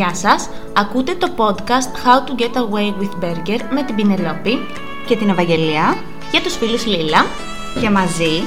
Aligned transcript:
Γεια 0.00 0.14
σας, 0.14 0.48
ακούτε 0.72 1.14
το 1.14 1.28
podcast 1.36 2.06
How 2.06 2.28
to 2.28 2.42
Get 2.42 2.56
Away 2.56 2.88
with 3.00 3.24
Burger 3.24 3.60
με 3.70 3.82
την 3.82 3.94
Πινελόπη 3.94 4.66
και 5.06 5.16
την 5.16 5.28
Ευαγγελία 5.28 5.96
για 6.30 6.40
τους 6.40 6.56
φίλους 6.56 6.86
Λίλα 6.86 7.26
και 7.80 7.90
μαζί 7.90 8.42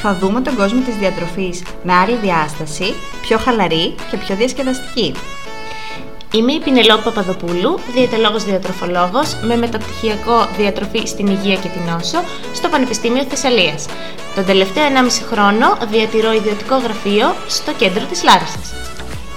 θα 0.00 0.14
δούμε 0.14 0.40
τον 0.40 0.56
κόσμο 0.56 0.80
της 0.80 0.96
διατροφής 0.96 1.62
με 1.82 1.92
άλλη 1.92 2.16
διάσταση, 2.16 2.94
πιο 3.20 3.38
χαλαρή 3.38 3.94
και 4.10 4.16
πιο 4.16 4.36
διασκεδαστική. 4.36 5.14
Είμαι 6.32 6.52
η 6.52 6.60
Πινελόπη 6.60 7.02
Παπαδοπούλου, 7.02 7.78
διαιτολόγος 7.94 8.44
διατροφολόγος 8.44 9.36
με 9.42 9.56
μεταπτυχιακό 9.56 10.48
διατροφή 10.56 11.06
στην 11.06 11.26
υγεία 11.26 11.56
και 11.56 11.68
την 11.68 11.88
όσο 11.98 12.18
στο 12.54 12.68
Πανεπιστήμιο 12.68 13.24
Θεσσαλίας. 13.28 13.86
Τον 14.34 14.44
τελευταίο 14.44 14.84
1,5 14.84 15.22
χρόνο 15.30 15.76
διατηρώ 15.90 16.32
ιδιωτικό 16.32 16.76
γραφείο 16.76 17.34
στο 17.48 17.72
κέντρο 17.72 18.04
της 18.04 18.22
Λάρισσας. 18.22 18.77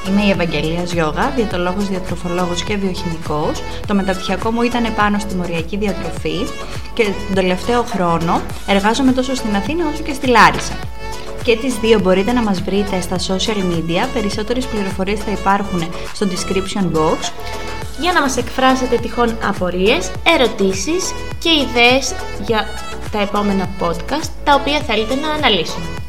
Είμαι 0.07 0.21
η 0.21 0.29
Ευαγγελίας 0.29 0.91
Γιώγα, 0.93 1.31
διαιτολόγος, 1.35 1.87
διατροφολόγος 1.87 2.63
και 2.63 2.75
βιοχημικός. 2.77 3.61
Το 3.87 3.93
μεταπτυχιακό 3.93 4.51
μου 4.51 4.61
ήταν 4.61 4.93
πάνω 4.95 5.19
στη 5.19 5.35
μοριακή 5.35 5.77
διατροφή 5.77 6.47
και 6.93 7.03
τον 7.03 7.35
τελευταίο 7.35 7.83
χρόνο 7.83 8.41
εργάζομαι 8.67 9.11
τόσο 9.11 9.35
στην 9.35 9.55
Αθήνα 9.55 9.83
όσο 9.93 10.03
και 10.03 10.13
στη 10.13 10.27
Λάρισα. 10.27 10.73
Και 11.43 11.57
τις 11.57 11.75
δύο 11.75 11.99
μπορείτε 11.99 12.31
να 12.31 12.41
μας 12.41 12.61
βρείτε 12.61 13.01
στα 13.01 13.15
social 13.17 13.57
media, 13.57 14.07
περισσότερες 14.13 14.65
πληροφορίες 14.65 15.19
θα 15.19 15.31
υπάρχουν 15.31 15.83
στο 16.13 16.27
description 16.27 16.97
box. 16.97 17.31
Για 17.99 18.11
να 18.13 18.21
μας 18.21 18.37
εκφράσετε 18.37 18.97
τυχόν 18.97 19.37
απορίες, 19.43 20.11
ερωτήσεις 20.23 21.13
και 21.39 21.49
ιδέες 21.49 22.13
για 22.45 22.65
τα 23.11 23.21
επόμενα 23.21 23.69
podcast 23.79 24.29
τα 24.43 24.53
οποία 24.53 24.79
θέλετε 24.79 25.15
να 25.15 25.29
αναλύσουμε. 25.29 26.00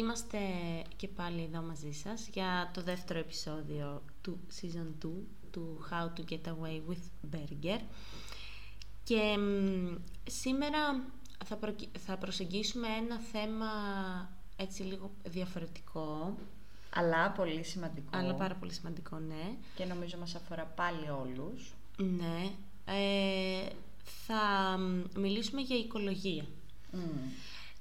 Είμαστε 0.00 0.38
και 0.96 1.08
πάλι 1.08 1.42
εδώ 1.52 1.62
μαζί 1.62 1.92
σας 1.92 2.28
για 2.32 2.70
το 2.74 2.82
δεύτερο 2.82 3.18
επεισόδιο 3.18 4.02
του 4.22 4.38
Season 4.60 5.06
2 5.06 5.08
του 5.50 5.78
How 5.90 6.18
to 6.18 6.32
Get 6.32 6.48
Away 6.48 6.80
with 6.90 7.34
Burger. 7.36 7.80
Και 9.04 9.36
μ, 9.38 9.94
σήμερα 10.30 11.04
θα, 11.44 11.56
προκυ- 11.56 11.98
θα 11.98 12.16
προσεγγίσουμε 12.16 12.86
ένα 12.88 13.18
θέμα 13.32 13.66
έτσι 14.56 14.82
λίγο 14.82 15.10
διαφορετικό, 15.24 16.36
Αλλά 16.94 17.30
πολύ 17.30 17.62
σημαντικό. 17.64 18.08
αλλά 18.16 18.34
πάρα 18.34 18.54
πολύ 18.54 18.72
σημαντικό, 18.72 19.18
ναι. 19.18 19.56
Και 19.74 19.84
νομίζω 19.84 20.18
μας 20.18 20.34
αφορά 20.34 20.64
πάλι 20.64 21.10
όλους. 21.10 21.74
Ναι. 21.96 22.50
Ε, 22.84 23.68
θα 24.26 24.76
μ, 24.78 25.20
μιλήσουμε 25.20 25.60
για 25.60 25.76
οικολογία 25.76 26.44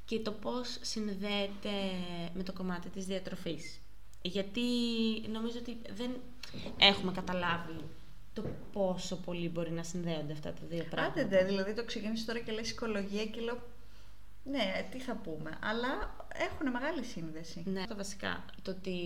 και 0.10 0.20
το 0.20 0.32
πώς 0.32 0.78
συνδέεται 0.82 1.70
με 2.34 2.44
το 2.44 2.54
κομμάτι 2.54 2.90
της 2.90 3.06
διατροφής. 3.06 3.80
Γιατί 4.22 4.62
νομίζω 5.32 5.58
ότι 5.60 5.78
δεν 5.96 6.12
έχουμε 6.78 7.12
καταλάβει 7.12 7.80
το 8.34 8.44
πόσο 8.72 9.16
πολύ 9.16 9.50
μπορεί 9.50 9.72
να 9.72 9.84
συνδέονται 9.84 10.34
αυτά 10.34 10.54
τα 10.54 10.62
δύο 10.70 10.84
πράγματα. 10.90 11.22
Άντε, 11.22 11.36
ντε, 11.36 11.44
δηλαδή 11.44 11.74
το 11.74 11.84
ξεκίνησε 11.84 12.26
τώρα 12.26 12.40
και 12.40 12.52
λες 12.52 12.70
οικολογία 12.70 13.26
και 13.26 13.42
λέω 13.42 13.58
ναι, 14.44 14.88
τι 14.92 15.00
θα 15.00 15.16
πούμε. 15.16 15.58
Αλλά 15.62 16.16
έχουν 16.50 16.72
μεγάλη 16.72 17.04
σύνδεση. 17.04 17.64
Ναι, 17.66 17.86
το 17.88 17.96
βασικά, 17.96 18.46
το 18.62 18.72
ότι 18.72 18.98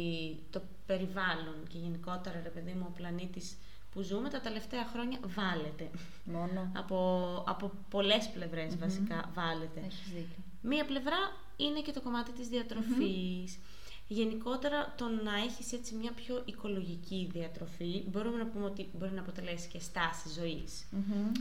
το 0.50 0.62
περιβάλλον 0.86 1.68
και 1.68 1.78
γενικότερα, 1.78 2.42
ρε 2.44 2.50
παιδί 2.50 2.72
μου, 2.72 2.86
ο 2.90 2.94
πλανήτης 2.98 3.58
που 3.92 4.02
ζούμε 4.02 4.30
τα 4.30 4.40
τελευταία 4.40 4.86
χρόνια 4.86 5.20
βάλετε. 5.36 5.90
Μόνο. 6.24 6.72
Από, 6.76 6.98
από 7.48 7.72
πολλές 7.90 8.30
πλευρές, 8.34 8.78
βασικά 8.78 9.32
βάλετε. 9.34 9.82
Έχεις 9.86 10.10
δίκιο. 10.14 10.44
Μία 10.64 10.86
πλευρά 10.86 11.18
είναι 11.58 11.82
και 11.82 11.92
το 11.92 12.02
κομμάτι 12.02 12.32
της 12.32 12.48
διατροφης 12.48 13.58
Γενικότερα 14.08 14.94
το 14.98 15.06
να 15.24 15.36
έχεις 15.38 15.74
έτσι 15.74 15.96
μια 15.96 16.12
πιο 16.12 16.42
οικολογική 16.46 17.30
διατροφή 17.34 18.04
μπορούμε 18.10 18.38
να 18.38 18.46
πούμε 18.46 18.66
ότι 18.66 18.90
μπορεί 18.98 19.12
να 19.12 19.22
αποτελέσει 19.22 19.68
και 19.70 19.80
στάση 19.80 20.30
ζωής. 20.30 20.86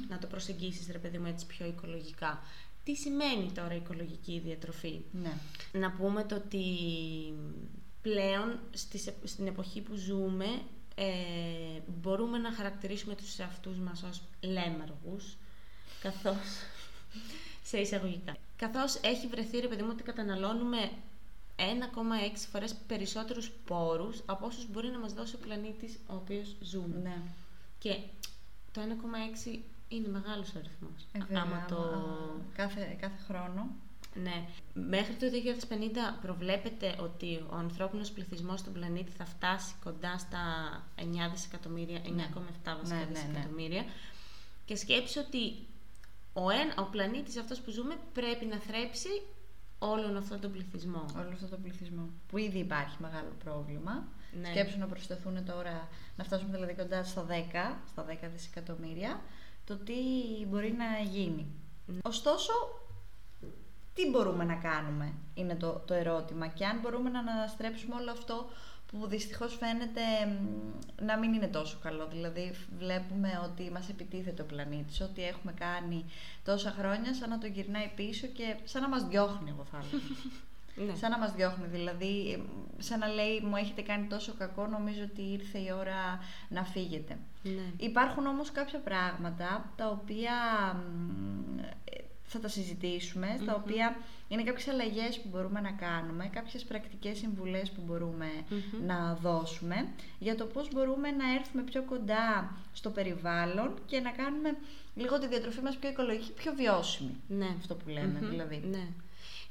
Να 0.09 0.19
το 0.19 0.27
προσεγγίσεις 0.27 0.89
ρε 0.91 0.99
παιδί 0.99 1.19
μου 1.19 1.27
έτσι 1.27 1.47
πιο 1.47 1.67
οικολογικά. 1.67 2.43
Τι 2.85 2.95
σημαίνει 2.95 3.53
τώρα 3.55 3.75
οικολογική 3.75 4.41
διατροφή; 4.45 5.01
Ναι. 5.23 5.33
Να 5.73 5.91
πούμε 5.93 6.25
το 6.25 6.35
ότι 6.35 6.65
πλέον 8.03 8.59
στις, 8.71 9.07
επ- 9.07 9.27
στην 9.29 9.47
εποχή 9.47 9.81
που 9.81 9.95
ζούμε 9.95 10.47
ε, 10.95 11.07
μπορούμε 12.01 12.39
να 12.39 12.53
χαρακτηρίσουμε 12.53 13.15
τους 13.15 13.39
εαυτούς 13.39 13.79
μας 13.79 14.03
ως 14.03 14.23
λέμαργους 14.41 15.37
καθώς 16.01 16.37
σε 17.63 17.79
εισαγωγικά. 17.79 18.37
Καθώς 18.57 19.01
έχει 19.03 19.27
βρεθεί 19.27 19.59
ρε 19.59 19.69
παιδί 19.69 19.83
μου 19.83 19.91
ότι 19.93 20.03
καταναλώνουμε 20.03 20.91
1,6 21.57 21.63
φορές 22.53 22.75
περισσότερους 22.87 23.51
πόρους 23.67 24.23
από 24.27 24.47
όσους 24.47 24.71
μπορεί 24.71 24.89
να 24.89 24.99
μας 24.99 25.13
δώσει 25.13 25.35
ο 25.35 25.39
πλανήτης 25.39 25.99
ο 26.07 26.15
οποίος 26.15 26.57
ζούμε. 26.61 27.01
Ναι. 27.03 27.17
Και 27.79 27.97
το 28.73 28.81
1,6 28.81 29.59
είναι 29.89 30.09
μεγάλος 30.09 30.55
αριθμός. 30.55 31.07
Ε, 31.13 31.19
βέβαια, 31.19 31.43
Άμα 31.43 31.65
το... 31.69 31.77
άμα 31.77 32.41
κάθε, 32.55 32.97
κάθε 33.01 33.23
χρόνο. 33.27 33.71
Ναι. 34.15 34.45
Μέχρι 34.75 35.15
το 35.15 35.27
2050 35.27 36.19
προβλέπεται 36.23 36.97
ότι 37.01 37.45
ο 37.51 37.55
ανθρώπινος 37.57 38.11
πληθυσμός 38.11 38.61
στον 38.61 38.73
πλανήτη 38.73 39.11
θα 39.11 39.25
φτάσει 39.25 39.75
κοντά 39.85 40.19
στα 40.19 40.41
9 40.97 41.03
δισεκατομμύρια, 41.33 42.01
9,7 42.05 42.09
βασικά 42.09 42.75
Ναι, 42.83 42.95
ναι, 42.95 43.05
ναι. 43.05 43.13
δισεκατομμύρια. 43.13 43.85
Και 44.65 44.77
σκέψου 44.77 45.23
ότι 45.27 45.67
ο, 46.33 46.51
εν, 46.51 46.85
ο 46.85 46.89
πλανήτης 46.91 47.37
αυτός 47.37 47.61
που 47.61 47.71
ζούμε 47.71 47.97
πρέπει 48.13 48.45
να 48.45 48.59
θρέψει 48.59 49.23
όλον 49.79 50.17
αυτόν 50.17 50.41
τον 50.41 50.53
πληθυσμό. 50.53 51.05
Όλο 51.17 51.31
αυτό 51.33 51.47
το 51.47 51.57
πληθυσμό. 51.57 52.09
Που 52.29 52.39
ήδη 52.39 52.59
υπάρχει 52.59 52.97
μεγάλο 53.01 53.33
πρόβλημα. 53.45 54.05
Ναι. 54.41 54.49
Σκέψου 54.49 54.79
να 54.79 54.87
προσθεθούν 54.87 55.45
τώρα, 55.45 55.89
να 56.17 56.25
φτάσουμε 56.25 56.51
δηλαδή 56.53 56.75
κοντά 56.75 57.05
στα 57.05 57.27
10, 57.29 57.33
στα 57.89 58.07
10 58.09 58.15
δισεκατομμύρια, 58.33 59.21
το 59.65 59.77
τι 59.77 59.95
μπορεί 60.49 60.73
να 60.73 61.09
γίνει. 61.09 61.47
Ναι. 61.87 61.99
Ωστόσο, 62.03 62.53
τι 63.95 64.11
μπορούμε 64.11 64.45
να 64.45 64.55
κάνουμε 64.55 65.13
είναι 65.35 65.55
το, 65.55 65.83
το 65.87 65.95
ερώτημα 65.95 66.47
και 66.47 66.67
αν 66.67 66.81
μπορούμε 66.81 67.11
να 67.11 67.19
αναστρέψουμε 67.19 67.95
όλο 67.95 68.11
αυτό 68.11 68.47
που 68.93 69.07
δυστυχώς 69.07 69.57
φαίνεται 69.57 70.01
μ, 70.27 71.05
να 71.05 71.19
μην 71.19 71.33
είναι 71.33 71.47
τόσο 71.47 71.79
καλό. 71.83 72.07
Δηλαδή 72.07 72.53
βλέπουμε 72.79 73.41
ότι 73.45 73.71
μας 73.71 73.89
επιτίθεται 73.89 74.43
ο 74.43 74.45
πλανήτης, 74.45 75.01
ότι 75.01 75.25
έχουμε 75.25 75.53
κάνει 75.53 76.05
τόσα 76.45 76.71
χρόνια 76.79 77.15
σαν 77.15 77.31
να 77.31 77.39
τον 77.39 77.51
γυρνάει 77.51 77.91
πίσω 77.97 78.27
και 78.27 78.57
σαν 78.65 78.83
να 78.83 78.89
μας 78.89 79.07
διώχνει 79.07 79.51
εγώ 79.51 79.65
θα 79.65 79.77
έλεγα. 79.79 80.05
Ναι. 80.75 80.95
Σαν 80.95 81.11
να 81.11 81.19
μας 81.19 81.33
διώχνει, 81.33 81.67
δηλαδή, 81.67 82.33
εμ, 82.33 82.43
σαν 82.79 82.99
να 82.99 83.07
λέει 83.07 83.41
μου 83.41 83.57
έχετε 83.57 83.83
κάνει 83.83 84.07
τόσο 84.07 84.35
κακό, 84.39 84.67
νομίζω 84.67 85.03
ότι 85.03 85.23
ήρθε 85.23 85.59
η 85.59 85.73
ώρα 85.79 86.19
να 86.49 86.65
φύγετε. 86.65 87.19
Ναι. 87.43 87.71
Υπάρχουν 87.77 88.27
όμως 88.27 88.51
κάποια 88.51 88.79
πράγματα 88.79 89.73
τα 89.77 89.89
οποία 89.89 90.33
μ, 90.75 91.59
ε, 91.59 92.01
θα 92.25 92.39
τα 92.39 92.49
συζητήσουμε, 92.49 93.39
στα 93.41 93.55
οποία 93.55 93.97
είναι 94.33 94.43
κάποιες 94.43 94.69
αλλαγές 94.69 95.21
που 95.21 95.29
μπορούμε 95.33 95.61
να 95.61 95.71
κάνουμε, 95.73 96.27
κάποιες 96.35 96.65
πρακτικές 96.65 97.19
συμβουλές 97.19 97.71
που 97.71 97.81
μπορούμε 97.87 98.27
Μμμ. 98.49 98.87
να 98.87 99.15
δώσουμε 99.15 99.89
για 100.19 100.35
το 100.37 100.45
πώς 100.45 100.69
μπορούμε 100.73 101.11
να 101.11 101.33
έρθουμε 101.35 101.63
πιο 101.63 101.83
κοντά 101.83 102.57
στο 102.73 102.91
περιβάλλον 102.91 103.75
και 103.87 104.01
να 104.01 104.11
κάνουμε 104.11 104.57
λίγο 104.95 105.19
τη 105.19 105.27
διατροφή 105.27 105.61
μας 105.61 105.77
πιο 105.77 105.89
οικολογική, 105.89 106.33
πιο 106.33 106.53
βιώσιμη. 106.55 107.17
Ναι. 107.29 107.49
Αυτό 107.59 107.75
που 107.75 107.89
λέμε 107.89 108.19
Μμμ. 108.23 108.29
δηλαδή. 108.31 108.63
Ναι. 108.71 108.87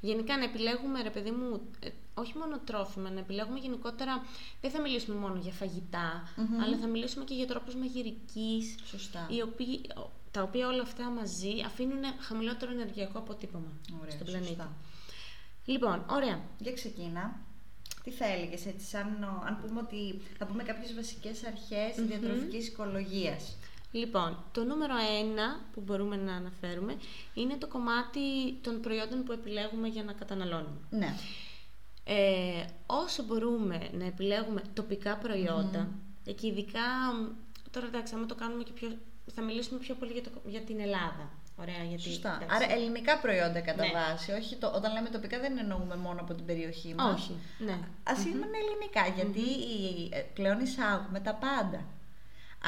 Γενικά 0.00 0.36
να 0.38 0.44
επιλέγουμε, 0.44 1.02
ρε 1.02 1.10
παιδί 1.10 1.30
μου, 1.30 1.60
ε, 1.80 1.88
όχι 2.14 2.38
μόνο 2.38 2.58
τρόφιμα, 2.58 3.10
να 3.10 3.18
επιλέγουμε 3.18 3.58
γενικότερα, 3.58 4.24
δεν 4.60 4.70
θα 4.70 4.80
μιλήσουμε 4.80 5.16
μόνο 5.16 5.38
για 5.42 5.52
φαγητα 5.52 6.28
αλλά 6.64 6.76
θα 6.76 6.86
μιλήσουμε 6.86 7.24
και 7.24 7.34
για 7.34 7.46
τρόπους 7.46 7.74
μαγειρικής, 7.74 8.74
Σωστά. 8.84 9.26
οι 9.30 9.42
οποίοι, 9.42 9.80
ο- 9.96 10.10
τα 10.32 10.42
οποία 10.42 10.66
όλα 10.68 10.82
αυτά 10.82 11.10
μαζί 11.10 11.52
αφήνουν 11.66 12.02
χαμηλότερο 12.20 12.70
ενεργειακό 12.72 13.18
αποτύπωμα 13.18 13.72
Ωραία, 14.00 14.10
στον 14.10 14.26
πλανήτη. 14.26 14.46
σωστά. 14.48 14.72
Λοιπόν, 15.64 16.04
ωραία. 16.10 16.40
Για 16.58 16.72
ξεκίνα. 16.72 17.40
Τι 18.04 18.10
θα 18.10 18.26
έλεγες 18.26 18.66
έτσι, 18.66 18.86
σαν, 18.86 19.22
ο- 19.22 19.42
αν 19.46 19.58
πούμε 19.66 19.80
ότι 19.80 20.20
θα 20.38 20.46
πούμε 20.46 20.62
κάποιες 20.62 20.94
βασικές 20.94 21.44
αρχές 21.44 22.06
διατροφικής 22.06 22.68
οικολογίας. 22.68 23.56
Λοιπόν, 23.92 24.44
το 24.52 24.64
νούμερο 24.64 24.94
ένα 25.20 25.60
που 25.72 25.80
μπορούμε 25.80 26.16
να 26.16 26.34
αναφέρουμε 26.34 26.96
είναι 27.34 27.56
το 27.56 27.66
κομμάτι 27.66 28.52
των 28.62 28.80
προϊόντων 28.80 29.22
που 29.24 29.32
επιλέγουμε 29.32 29.88
για 29.88 30.02
να 30.04 30.12
καταναλώνουμε. 30.12 30.78
Ναι. 30.90 31.14
Ε, 32.04 32.64
όσο 32.86 33.22
μπορούμε 33.22 33.88
να 33.92 34.04
επιλέγουμε 34.04 34.62
τοπικά 34.74 35.16
προϊόντα, 35.16 35.88
και 36.24 36.46
ειδικά, 36.46 36.80
μ, 37.20 37.26
τώρα 37.70 37.86
εντάξει, 37.86 38.14
άμα 38.14 38.26
το 38.26 38.34
κάνουμε 38.34 38.62
και 38.62 38.72
πιο, 38.72 38.96
θα 39.34 39.42
μιλήσουμε 39.42 39.78
πιο 39.78 39.94
πολύ 39.94 40.12
για, 40.12 40.22
το, 40.22 40.30
για 40.44 40.60
την 40.60 40.80
Ελλάδα. 40.80 41.30
Ωραία, 41.56 41.82
γιατί, 41.88 42.02
Σωστά. 42.02 42.38
εντάξει, 42.42 42.64
Άρα 42.64 42.72
ελληνικά 42.74 43.18
προϊόντα 43.18 43.60
κατά 43.60 43.84
Ναι. 43.86 43.92
βάση. 43.92 44.32
Όχι 44.32 44.56
το, 44.56 44.66
όταν 44.74 44.92
λέμε 44.92 45.08
τοπικά 45.08 45.38
δεν 45.40 45.58
εννοούμε 45.58 45.96
μόνο 45.96 46.20
από 46.20 46.34
την 46.34 46.44
περιοχή 46.44 46.94
μας. 46.94 47.12
Όχι, 47.20 47.36
ναι. 47.58 47.78
Ας 48.02 48.24
είναι 48.24 48.46
ελληνικά, 48.62 49.14
γιατί 49.14 49.40
η- 49.50 50.08
ε, 50.12 50.18
πλέον 50.18 50.60
εισάγουμε 50.60 51.20
τα 51.20 51.34
πάντα. 51.34 51.84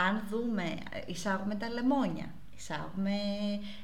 αν 0.08 0.26
δούμε, 0.30 0.74
εισάγουμε 1.06 1.54
τα 1.54 1.68
λεμόνια, 1.68 2.34
εισάγουμε 2.56 3.12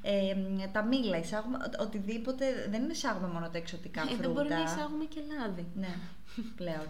ε, 0.03 0.35
τα 0.73 0.83
μήλα, 0.83 1.19
εισάγουμε 1.19 1.59
οτιδήποτε, 1.81 2.67
δεν 2.71 2.89
εισάγουμε 2.91 3.27
μόνο 3.29 3.49
τα 3.49 3.59
εξωτικά 3.59 4.01
φρούτα. 4.01 4.15
Ε, 4.15 4.21
δεν 4.23 4.31
μπορεί 4.33 4.49
να 4.49 4.63
εισάγουμε 4.63 5.05
και 5.05 5.21
λάδι. 5.39 5.67
Ναι, 5.75 5.95
πλέον. 6.59 6.87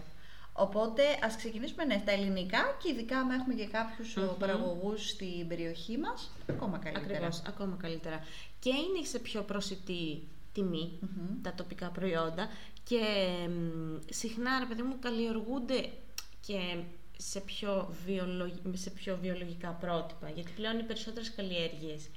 Οπότε 0.53 1.03
ας 1.23 1.35
ξεκινήσουμε 1.35 1.85
ναι, 1.85 1.97
στα 2.01 2.11
ελληνικά 2.11 2.77
και 2.83 2.89
ειδικά 2.89 3.17
αν 3.19 3.29
έχουμε 3.29 3.53
και 3.53 3.67
κάποιους 3.67 4.17
mm 4.17 4.37
παραγωγούς 4.39 5.09
στην 5.09 5.47
περιοχή 5.47 5.97
μας, 5.97 6.31
ακόμα 6.49 6.77
καλύτερα. 6.77 7.13
Ακριβώς, 7.13 7.41
ακόμα 7.47 7.77
καλύτερα. 7.81 8.19
Και 8.59 8.69
είναι 8.69 9.05
σε 9.05 9.19
πιο 9.19 9.41
προσιτή 9.41 10.27
τιμη 10.53 10.99
τα 11.41 11.53
τοπικά 11.53 11.89
προϊόντα 11.89 12.49
και 12.83 13.01
συχνά, 14.09 14.59
ρε 14.59 14.65
παιδί 14.65 14.81
μου, 14.81 14.99
καλλιεργούνται 14.99 15.89
και 16.45 16.77
σε 17.17 17.39
πιο, 17.39 17.93
σε 18.73 18.89
πιο 18.89 19.17
βιολογικά 19.21 19.69
πρότυπα, 19.69 20.29
γιατί 20.29 20.51
πλέον 20.55 20.79
οι 20.79 20.83
περισσότερες 20.83 21.31
καλλιέργειες 21.31 22.09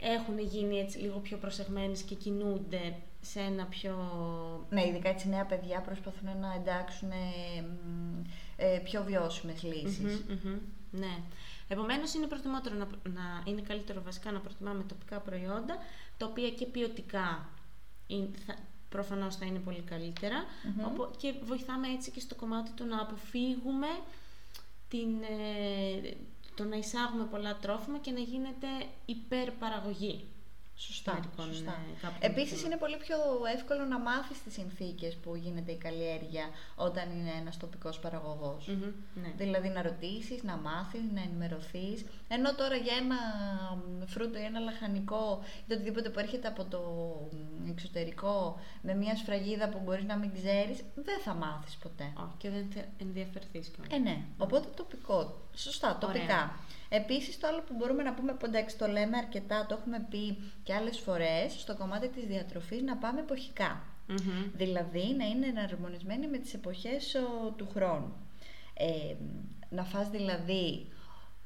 έχουν 0.00 0.38
γίνει 0.38 0.78
έτσι 0.78 0.98
λίγο 0.98 1.18
πιο 1.18 1.36
προσεγμένες 1.36 2.02
και 2.02 2.14
κινούνται 2.14 2.94
σε 3.20 3.40
ένα 3.40 3.64
πιο... 3.64 3.96
Ναι, 4.70 4.86
ειδικά 4.86 5.08
έτσι 5.08 5.28
νέα 5.28 5.44
παιδιά 5.44 5.80
προσπαθούν 5.80 6.38
να 6.40 6.54
εντάξουν 6.54 7.10
ε, 8.56 8.78
πιο 8.84 9.04
βιώσιμες 9.04 9.62
ναι. 10.90 11.18
Επομένως 11.68 12.14
είναι 12.14 12.26
προτιμότερο 12.26 12.74
να, 12.74 12.86
να, 13.10 13.42
είναι 13.44 13.60
καλύτερο 13.60 14.02
βασικά 14.02 14.32
να 14.32 14.40
προτιμάμε 14.40 14.82
τοπικά 14.82 15.18
προϊόντα, 15.18 15.76
τα 16.16 16.26
οποία 16.26 16.50
και 16.50 16.66
ποιοτικά 16.66 17.48
είναι, 18.06 18.28
θα, 18.46 18.54
προφανώς 18.88 19.36
θα 19.36 19.44
είναι 19.46 19.58
πολύ 19.58 19.80
και 21.16 21.34
βοηθάμε 21.44 21.88
έτσι 21.88 22.10
και 22.10 22.20
στο 22.20 22.34
κομμάτι 22.34 22.70
του 22.70 22.84
να 22.84 23.00
αποφύγουμε 23.00 23.86
την, 24.88 25.22
ε, 25.22 26.16
το 26.54 26.64
να 26.64 26.76
εισάγουμε 26.76 27.24
πολλά 27.24 27.56
τρόφιμα 27.56 27.98
και 27.98 28.10
να 28.10 28.20
γίνεται 28.20 28.66
υπερπαραγωγή. 29.06 30.24
Σωστά. 30.86 31.20
σωστά. 31.36 31.82
Ε, 32.20 32.26
Επίσης, 32.26 32.62
είναι 32.62 32.76
πολύ 32.76 32.96
πιο 32.96 33.16
εύκολο 33.54 33.84
να 33.84 33.98
μάθεις 33.98 34.42
τις 34.42 34.52
συνθήκες 34.52 35.16
που 35.16 35.36
γίνεται 35.36 35.72
η 35.72 35.76
καλλιέργεια 35.76 36.44
όταν 36.76 37.10
είναι 37.10 37.30
ένας 37.40 37.56
τοπικός 37.56 37.98
ναι. 39.14 39.32
Δηλαδή 39.36 39.68
να 39.68 39.82
ρωτήσεις, 39.82 40.42
να 40.42 40.56
μάθεις, 40.56 41.00
να 41.14 41.20
ενημερωθείς. 41.20 42.04
Ενώ 42.28 42.54
τώρα 42.54 42.76
για 42.76 42.94
ένα 42.96 43.16
φρούτο 44.06 44.38
ή 44.38 44.42
ένα 44.42 44.60
λαχανικό 44.60 45.40
ή 45.66 45.72
οτιδήποτε 45.72 46.08
που 46.10 46.18
έρχεται 46.18 46.48
από 46.48 46.64
το 46.64 46.82
εξωτερικό 47.68 48.60
με 48.82 48.94
μια 48.94 49.16
σφραγίδα 49.16 49.68
που 49.68 49.80
μπορείς 49.84 50.04
να 50.04 50.16
μην 50.16 50.32
ξέρεις, 50.32 50.78
δεν 50.94 51.20
θα 51.24 51.34
μάθεις 51.34 51.76
ποτέ. 51.76 52.12
Oh, 52.16 52.28
και 52.38 52.50
δεν 52.50 52.68
θα 52.74 52.84
ενδιαφερθείς 52.98 53.68
κιόλας. 53.68 53.92
Ε, 53.92 53.98
ναι. 53.98 54.24
Οπότε 54.38 54.68
τοπικό. 54.76 55.48
Σωστά, 55.54 55.98
τοπικά. 56.00 56.54
Επίσης 56.88 57.38
το 57.38 57.46
άλλο 57.46 57.60
που 57.60 57.74
μπορούμε 57.76 58.02
να 58.02 58.14
πούμε, 58.14 58.32
που 58.32 58.46
εντάξει 58.46 58.78
το 58.78 58.86
λέμε 58.86 59.16
αρκετά, 59.16 59.66
το 59.66 59.76
έχουμε 59.80 60.06
πει 60.10 60.38
και 60.62 60.74
άλλες 60.74 60.98
φορές, 60.98 61.52
στο 61.58 61.76
κομμάτι 61.76 62.08
της 62.08 62.24
διατροφής 62.24 62.82
να 62.82 62.96
πάμε 62.96 63.22
Δηλαδή 64.54 65.14
να 65.18 65.24
είναι 65.24 65.46
εναρμονισμένοι 65.46 66.28
με 66.28 66.38
τις 66.38 66.54
εποχές 66.54 67.16
του 67.56 67.68
χρόνου. 67.74 68.12
Ε, 68.74 69.14
να 69.68 69.84
φας 69.84 70.08
δηλαδή 70.08 70.86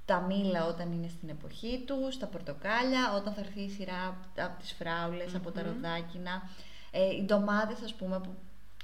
τα 0.04 0.20
μήλα 0.20 0.66
όταν 0.66 0.92
είναι 0.92 1.08
στην 1.08 1.28
εποχή 1.28 1.84
τους, 1.86 2.18
τα 2.18 2.26
πορτοκάλια, 2.26 3.14
όταν 3.16 3.32
θα 3.32 3.40
έρθει 3.40 3.60
η 3.60 3.70
σειρά 3.70 4.16
από 4.38 4.60
τις 4.60 4.72
φραουλες 4.72 5.34
από 5.34 5.50
τα 5.50 5.62
ροδάκινα, 5.62 6.42
ε, 6.90 7.14
οι 7.14 7.22
ντομάτες 7.22 7.82
ας 7.82 7.94
πούμε, 7.94 8.20
που 8.20 8.34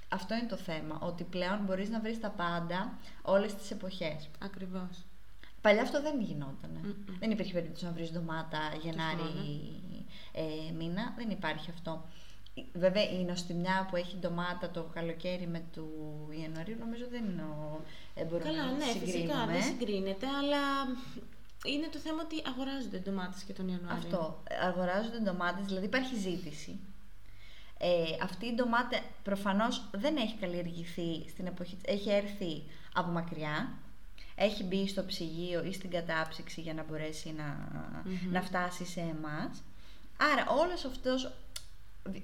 αυτό 0.08 0.34
είναι 0.34 0.48
το 0.48 0.56
θέμα, 0.56 0.98
ότι 1.00 1.24
πλέον 1.24 1.58
μπορείς 1.64 1.88
να 1.88 2.00
βρεις 2.00 2.20
τα 2.20 2.30
πάντα 2.30 2.98
όλες 3.22 3.54
τις 3.54 3.70
εποχές. 3.70 4.28
Ακριβώς. 4.38 5.04
Παλιά 5.60 5.82
αυτό 5.82 6.02
δεν 6.02 6.20
γινόταν. 6.20 6.96
Δεν 7.18 7.30
υπήρχε 7.30 7.52
περίπτωση 7.52 7.84
να 7.84 7.90
βρεις 7.90 8.12
ντομάτα 8.12 8.58
Γενάρη 8.82 9.32
ε, 10.32 10.72
μήνα. 10.72 11.14
Δεν 11.16 11.30
υπάρχει 11.30 11.70
αυτό. 11.70 12.04
Βέβαια 12.72 13.10
η 13.10 13.24
νοστιμιά 13.24 13.86
που 13.90 13.96
έχει 13.96 14.16
ντομάτα 14.16 14.70
το 14.70 14.82
καλοκαίρι 14.94 15.46
με 15.46 15.62
του 15.72 15.88
Ιανουαρίου 16.42 16.76
νομίζω 16.78 17.04
δεν 17.10 17.24
είναι 17.24 17.42
ο, 17.42 17.80
ε, 18.14 18.24
μπορούμε 18.24 18.50
Καλά, 18.50 18.72
ναι, 18.72 18.84
φυσικά 18.84 19.46
δεν 19.46 19.62
συγκρίνεται, 19.62 20.26
αλλά 20.26 20.58
είναι 21.64 21.88
το 21.92 21.98
θέμα 21.98 22.22
ότι 22.22 22.42
αγοράζονται 22.46 22.98
ντομάτες 22.98 23.42
και 23.42 23.52
τον 23.52 23.68
Ιανουάριο. 23.68 23.98
Αυτό, 23.98 24.42
αγοράζονται 24.62 25.18
ντομάτες, 25.18 25.64
δηλαδή 25.64 25.86
υπάρχει 25.86 26.16
ζήτηση. 26.16 26.78
Ε, 27.78 28.16
αυτή 28.22 28.46
η 28.46 28.54
ντομάτα 28.54 29.00
προφανώς 29.22 29.88
δεν 29.92 30.16
έχει 30.16 30.36
καλλιεργηθεί 30.36 31.28
στην 31.28 31.46
εποχή, 31.46 31.76
έχει 31.84 32.10
έρθει 32.10 32.62
από 32.94 33.10
μακριά, 33.10 33.78
έχει 34.40 34.64
μπει 34.64 34.88
στο 34.88 35.04
ψυγείο 35.04 35.64
ή 35.64 35.72
στην 35.72 35.90
κατάψυξη 35.90 36.60
για 36.60 36.74
να 36.74 36.84
μπορέσει 36.84 37.34
να, 37.36 37.68
να 38.30 38.42
φτάσει 38.42 38.84
σε 38.84 39.00
εμάς. 39.00 39.62
Άρα 40.32 40.62
όλος 40.62 40.84
αυτός 40.84 41.32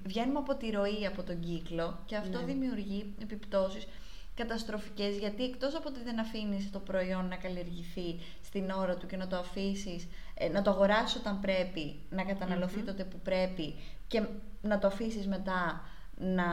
βγαίνουμε 0.05 0.39
από 0.39 0.55
τη 0.55 0.69
ροή, 0.69 1.05
από 1.05 1.23
τον 1.23 1.39
κύκλο 1.39 1.99
και 2.05 2.15
αυτό 2.15 2.39
ναι. 2.39 2.45
δημιουργεί 2.45 3.13
επιπτώσεις 3.21 3.87
καταστροφικές 4.35 5.17
γιατί 5.17 5.43
εκτός 5.43 5.75
από 5.75 5.89
ότι 5.89 5.99
δεν 6.03 6.19
αφήνεις 6.19 6.71
το 6.71 6.79
προϊόν 6.79 7.27
να 7.27 7.35
καλλιεργηθεί 7.35 8.19
στην 8.43 8.69
ώρα 8.69 8.95
του 8.95 9.07
και 9.07 9.17
να 9.17 9.27
το 9.27 9.37
αφήσεις, 9.37 10.07
ε, 10.33 10.47
να 10.47 10.61
το 10.61 10.69
αγοράσεις 10.69 11.15
όταν 11.15 11.39
πρέπει, 11.39 11.99
να 12.09 12.23
καταναλωθει 12.23 12.79
τότε 12.79 13.03
που 13.03 13.19
πρέπει 13.23 13.75
και 14.07 14.23
να 14.61 14.79
το 14.79 14.87
αφήσεις 14.87 15.27
μετά 15.27 15.81
να, 16.17 16.47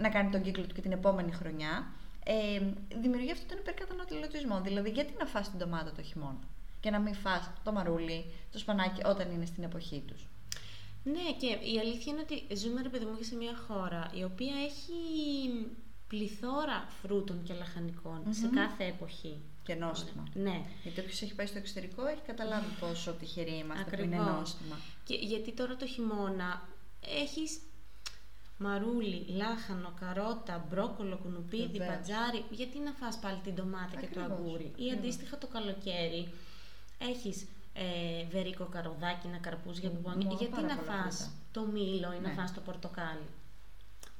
να 0.00 0.08
κάνει 0.08 0.30
τον 0.30 0.42
κύκλο 0.42 0.64
του 0.66 0.74
και 0.74 0.80
την 0.80 0.92
επόμενη 0.92 1.32
χρονιά, 1.32 1.86
ε, 2.30 2.60
δημιουργεί 3.00 3.32
αυτό 3.32 3.46
τον 3.46 3.58
υπερκαταναλωτισμό. 3.58 4.60
Δηλαδή, 4.60 4.90
γιατί 4.90 5.14
να 5.18 5.26
φας 5.26 5.50
την 5.50 5.58
ντομάτα 5.58 5.92
το 5.92 6.02
χειμώνα 6.02 6.44
και 6.80 6.90
να 6.90 6.98
μην 6.98 7.14
φας 7.14 7.50
το 7.64 7.72
μαρούλι, 7.72 8.24
το 8.52 8.58
σπανάκι 8.58 9.00
όταν 9.04 9.30
είναι 9.30 9.46
στην 9.46 9.62
εποχή 9.62 10.02
τους; 10.06 10.26
Ναι, 11.04 11.32
και 11.38 11.46
η 11.46 11.78
αλήθεια 11.78 12.12
είναι 12.12 12.20
ότι 12.20 12.54
ζούμε, 12.54 12.82
ρε 12.82 12.88
παιδί 12.88 13.04
μου, 13.04 13.16
σε 13.20 13.36
μια 13.36 13.56
χώρα 13.68 14.10
η 14.14 14.24
οποία 14.24 14.54
έχει 14.68 14.94
πληθώρα 16.08 16.88
φρούτων 17.02 17.42
και 17.42 17.54
λαχανικων 17.54 18.22
σε 18.30 18.46
κάθε 18.54 18.84
εποχή. 18.84 19.40
Και 19.62 19.74
νόστιμα. 19.74 20.28
Ναι. 20.34 20.62
Γιατί 20.82 21.00
όποιος 21.00 21.22
έχει 21.22 21.34
πάει 21.34 21.46
στο 21.46 21.58
εξωτερικό 21.58 22.06
έχει 22.06 22.22
καταλάβει 22.26 22.74
πόσο 22.80 23.12
τυχεροί 23.12 23.56
είμαστε 23.58 23.82
Ακριβώς. 23.82 24.08
που 24.08 24.22
είναι 24.22 24.30
νόστιμα. 24.30 24.76
Και 25.04 25.14
γιατί 25.14 25.52
τώρα 25.52 25.76
το 25.76 25.86
χειμώνα 25.86 26.68
έχεις 27.22 27.60
μαρούλι, 28.58 29.26
λάχανο, 29.28 29.92
καρότα, 30.00 30.66
μπρόκολο, 30.70 31.16
κουνουπίδι, 31.16 31.78
πατζάρι, 31.78 32.44
γιατί 32.50 32.78
να 32.78 32.92
φας 32.92 33.18
πάλι 33.18 33.38
την 33.44 33.54
ντομάτα 33.54 34.00
και 34.00 34.08
το 34.14 34.20
αγγούρι. 34.20 34.72
Ή 34.76 34.90
αντίστοιχα 34.92 35.38
το 35.38 35.46
καλοκαίρι 35.46 36.28
έχεις 36.98 37.46
ε, 37.74 38.24
βερίκο 38.30 38.64
καροδάκι, 38.64 39.28
να 39.28 39.38
καρπούζια, 39.38 39.90
μπομπόνια. 39.90 40.36
Γιατί 40.38 40.62
να 40.62 40.76
φας 40.76 41.30
το 41.52 41.66
μήλο 41.66 42.12
ή 42.12 42.20
να 42.20 42.28
ναι. 42.28 42.34
φας 42.34 42.54
το 42.54 42.60
πορτοκάλι; 42.60 43.28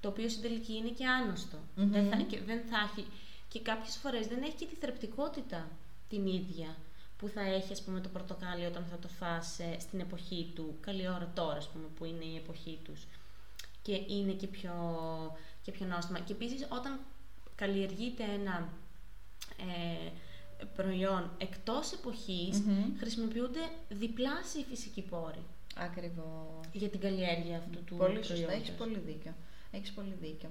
Το 0.01 0.09
οποίο 0.09 0.29
στην 0.29 0.43
τελική 0.43 0.73
είναι 0.77 0.89
και 0.89 1.07
άνοστο. 1.07 1.59
Δεν, 1.75 2.09
θα, 2.11 2.17
και, 2.17 2.41
δεν 2.41 2.61
θα 2.71 2.77
έχει... 2.91 3.07
Και 3.49 3.61
κάποιες 3.61 3.97
φορές 3.97 4.27
δεν 4.27 4.43
έχει 4.43 4.55
και 4.55 4.67
τη 4.67 4.75
θρεπτικότητα 4.75 5.69
την 6.09 6.27
ίδια 6.27 6.77
που 7.19 7.29
θα 7.29 7.41
έχει 7.41 7.73
ας 7.73 7.83
πούμε 7.83 8.01
το 8.01 8.09
πορτοκάλι 8.09 8.65
όταν 8.67 8.85
θα 8.91 8.99
το 8.99 9.09
φας 9.09 9.59
ε, 9.59 9.77
στην 9.81 10.01
εποχή 10.01 10.53
του, 10.55 10.77
καλή 10.81 11.09
ώρα 11.09 11.31
τώρα 11.35 11.57
ας 11.57 11.69
πούμε 11.69 11.85
που 11.97 12.05
είναι 12.05 12.25
η 12.25 12.37
εποχή 12.37 12.79
τους 12.85 13.07
και 13.89 14.15
είναι 14.15 14.33
και 14.33 14.47
πιο, 14.47 14.73
και 15.63 15.73
πιο 15.73 15.87
νόστιμα. 15.87 16.19
Και 16.19 16.33
επίσης 16.33 16.67
όταν 16.69 17.01
καλλιεργείται 17.55 18.23
ένα 18.23 18.69
ε, 19.59 20.11
προϊόν 20.77 21.31
εκτός 21.39 21.95
χρησιμοποιούνται 22.99 23.61
διπλάσιοι 23.89 24.65
φυσικοί 24.69 25.03
πόροι. 25.03 25.45
Ακριβώς. 25.77 26.61
Για 26.73 26.89
την 26.89 27.01
καλλιέργεια 27.01 27.57
αυτού 27.57 27.85
του 27.85 27.97
Πολύ 27.97 28.25
σωστά, 28.25 28.53
έχεις 28.53 28.71
πολύ 28.71 28.99
δίκιο. 28.99 29.35
Έχεις 29.71 29.93
πολύ 29.93 30.17
δίκιο. 30.21 30.51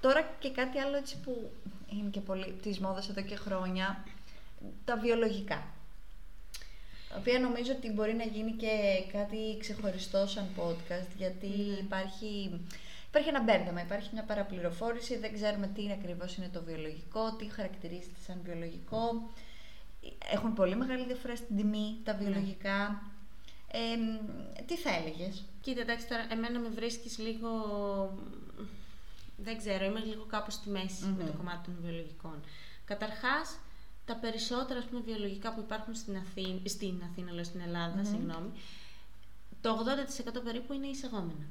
Τώρα 0.00 0.36
και 0.38 0.50
κάτι 0.50 0.78
άλλο 0.78 0.96
έτσι 0.96 1.16
που 1.20 1.50
είναι 1.92 2.10
και 2.10 2.20
πολύ 2.20 2.52
της 2.62 2.78
μόδας 2.78 3.08
εδώ 3.08 3.22
και 3.22 3.36
χρόνια, 3.36 4.04
τα 4.84 4.96
βιολογικά 4.96 5.73
οποία 7.18 7.38
νομίζω 7.38 7.72
ότι 7.72 7.90
μπορεί 7.90 8.14
να 8.14 8.24
γίνει 8.24 8.52
και 8.52 9.04
κάτι 9.12 9.56
ξεχωριστό 9.58 10.26
σαν 10.26 10.46
podcast, 10.56 11.08
γιατί 11.16 11.46
ναι. 11.46 11.76
υπάρχει, 11.78 12.60
υπάρχει 13.08 13.28
ένα 13.28 13.42
μπέρδεμα, 13.42 13.80
υπάρχει 13.80 14.10
μια 14.12 14.22
παραπληροφόρηση, 14.22 15.18
δεν 15.18 15.32
ξέρουμε 15.32 15.66
τι 15.66 15.82
είναι 15.82 15.92
ακριβώς 15.92 16.36
είναι 16.36 16.50
το 16.52 16.62
βιολογικό, 16.62 17.36
τι 17.36 17.44
χαρακτηρίζεται 17.44 18.20
σαν 18.26 18.40
βιολογικό. 18.44 19.30
Έχουν 20.32 20.54
πολύ 20.54 20.76
μεγάλη 20.76 21.04
διαφορά 21.04 21.36
στην 21.36 21.56
τιμή 21.56 21.96
τα 22.04 22.12
ναι. 22.12 22.18
βιολογικά. 22.18 23.02
τι 24.66 24.76
θα 24.76 24.90
έλεγες; 24.94 25.44
Κοίτα, 25.64 25.80
εντάξει, 25.80 26.08
τώρα 26.08 26.26
εμένα 26.30 26.58
με 26.58 26.68
βρίσκεις 26.68 27.18
λίγο. 27.18 27.50
Δεν 29.36 29.58
ξέρω, 29.58 29.84
είμαι 29.84 30.00
λίγο 30.00 30.24
κάπου 30.24 30.50
στη 30.50 30.70
μέση 30.70 31.04
με 31.18 31.24
το 31.24 31.32
κομμάτι 31.32 31.64
των 31.64 31.76
βιολογικών. 31.82 32.42
Καταρχάς, 32.84 33.58
τα 34.04 34.16
περισσότερα 34.16 34.78
ας 34.78 34.84
πούμε, 34.84 35.00
βιολογικά 35.00 35.54
που 35.54 35.60
υπάρχουν 35.60 35.94
στην 35.94 36.16
Αθήνα, 36.16 36.60
στην, 36.64 37.02
Αθήνα, 37.10 37.32
λέω, 37.32 37.44
στην 37.44 37.60
Ελλάδα, 37.60 38.00
mm 38.02 38.06
συγγνώμη, 38.06 38.50
το 39.60 39.84
80% 40.38 40.44
περίπου 40.44 40.72
είναι 40.72 40.86
εισαγόμενα. 40.86 41.46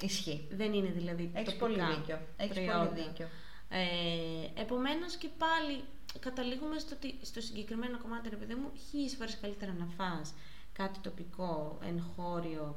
Ισχύει. 0.00 0.46
Δεν 0.50 0.72
είναι 0.72 0.90
δηλαδή 0.90 1.30
Έχεις 1.34 1.56
πολύ 1.56 1.74
δίκιο. 1.74 2.20
Έχεις 2.36 2.56
πολύ 2.56 2.88
δίκιο. 2.94 3.28
Ε, 3.68 4.60
επομένως 4.60 5.16
και 5.16 5.28
πάλι 5.38 5.84
καταλήγουμε 6.20 6.78
στο, 6.78 6.94
ότι, 6.96 7.18
στο 7.22 7.40
συγκεκριμένο 7.40 7.98
κομμάτι, 7.98 8.28
ρε 8.28 8.36
παιδί 8.36 8.54
μου, 8.54 8.70
χίλιες 8.90 9.14
φορές 9.14 9.38
καλύτερα 9.40 9.72
να 9.72 9.86
φας 9.86 10.34
κάτι 10.72 10.98
τοπικό, 10.98 11.78
εγχώριο, 11.84 12.76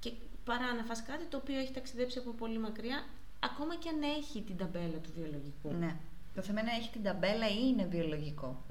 και 0.00 0.12
παρά 0.44 0.74
να 0.74 0.82
φας 0.82 1.02
κάτι 1.02 1.24
το 1.24 1.36
οποίο 1.36 1.58
έχει 1.58 1.72
ταξιδέψει 1.72 2.18
από 2.18 2.30
πολύ 2.30 2.58
μακριά, 2.58 3.04
ακόμα 3.40 3.76
και 3.76 3.88
αν 3.88 4.02
έχει 4.02 4.42
την 4.42 4.56
ταμπέλα 4.56 4.98
του 5.02 5.10
βιολογικού. 5.16 5.72
Ναι. 5.78 5.96
Το 6.34 6.42
θέμα 6.42 6.60
είναι 6.60 6.70
να 6.70 6.76
έχει 6.76 6.90
την 6.90 7.02
ταμπέλα 7.02 7.48
ή 7.48 7.56
είναι 7.68 7.84
βιολογικό. 7.90 8.64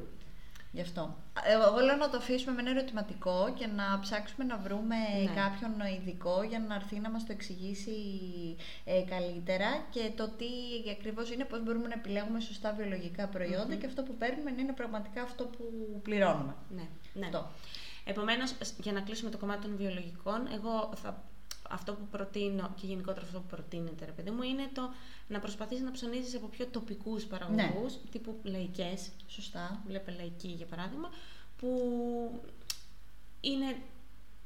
Γι' 0.72 0.82
αυτό. 0.82 1.16
Εγώ 1.48 1.80
λέω 1.80 1.96
να 1.96 2.10
το 2.10 2.18
αφήσουμε 2.18 2.52
με 2.56 2.62
ένα 2.62 2.70
ερωτηματικό 2.70 3.54
και 3.58 3.68
να 3.68 4.00
ψάξουμε 4.00 4.44
να 4.46 4.58
βρούμε 4.58 4.96
Ναι. 5.24 5.34
κάποιον 5.42 5.72
ειδικό 5.98 6.44
για 6.44 6.60
να 6.60 6.76
έρθει 6.76 7.00
να 7.00 7.10
μας 7.10 7.26
το 7.26 7.32
εξηγήσει 7.32 7.96
ε, 8.86 9.02
καλύτερα 9.02 9.66
και 9.90 10.12
το 10.16 10.28
τι 10.30 10.46
ακριβώς 10.92 11.32
είναι, 11.32 11.44
πώς 11.44 11.64
μπορούμε 11.64 11.88
να 11.88 11.94
επιλέγουμε 11.94 12.40
σωστά 12.40 12.74
βιολογικά 12.74 13.28
προϊόντα 13.28 13.76
και 13.76 13.86
αυτό 13.86 14.04
που 14.04 14.14
παίρνουμε 14.16 14.52
να 14.52 14.62
είναι 14.62 14.74
πραγματικά 14.74 15.22
αυτό 15.22 15.44
που 15.46 15.64
πληρώνουμε. 16.04 16.56
Ναι, 16.70 16.88
ναι. 17.14 17.26
Αυτό. 17.26 17.48
Επομένως, 18.06 18.50
σ- 18.50 18.80
για 18.82 18.92
να 18.92 19.02
κλείσουμε 19.02 19.30
το 19.30 19.38
κομμάτι 19.38 19.62
των 19.62 19.76
βιολογικών, 19.78 20.48
εγώ 20.54 20.92
θα, 20.96 21.24
αυτό 21.74 21.94
που 21.94 22.08
προτείνω 22.12 22.74
και 22.82 22.86
γενικότερα 22.88 23.26
αυτό 23.26 23.40
που 23.40 23.48
προτείνεται, 23.48 24.06
ρε 24.06 24.12
παιδί 24.12 24.32
μου, 24.32 24.42
είναι 24.44 24.70
το 24.74 24.94
να 25.28 25.40
προσπαθείς 25.40 25.82
να 25.82 25.92
ψωνίζεις 25.92 26.36
από 26.36 26.48
πιο 26.48 26.66
τοπικούς 26.66 27.24
παραγωγούς, 27.26 27.94
τύπου 28.12 28.40
λαϊκές, 28.44 29.10
Σωστά. 29.28 29.82
βλέπε 29.88 30.12
λαϊκή 30.12 30.48
για 30.48 30.66
παράδειγμα, 30.66 31.10
που 31.58 31.70
είναι 33.42 33.76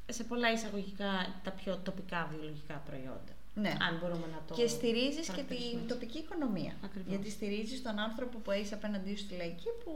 σε 0.10 0.24
πολλά 0.24 0.52
εισαγωγικά 0.52 1.40
τα 1.44 1.52
πιο 1.52 1.80
τοπικά 1.84 2.28
βιολογικά 2.32 2.74
προϊόντα. 2.86 3.34
Ναι. 3.56 3.70
Αν 3.70 3.98
μπορούμε 4.00 4.28
να 4.34 4.42
το 4.48 4.54
Και 4.54 4.68
στηρίζεις 4.68 5.26
και 5.26 5.32
χαρακτηρίσουμε 5.32 5.70
την 5.72 5.80
έτσι. 5.80 5.94
τοπική 5.94 6.18
οικονομία. 6.18 6.74
Ακριβώς. 6.84 7.10
Γιατί 7.10 7.30
στηρίζεις 7.30 7.82
τον 7.82 8.00
άνθρωπο 8.00 8.38
που 8.38 8.52
έχει 8.52 8.74
απέναντί 8.74 9.16
σου 9.16 9.24
στη 9.24 9.36
λαϊκή 9.36 9.68
που. 9.84 9.92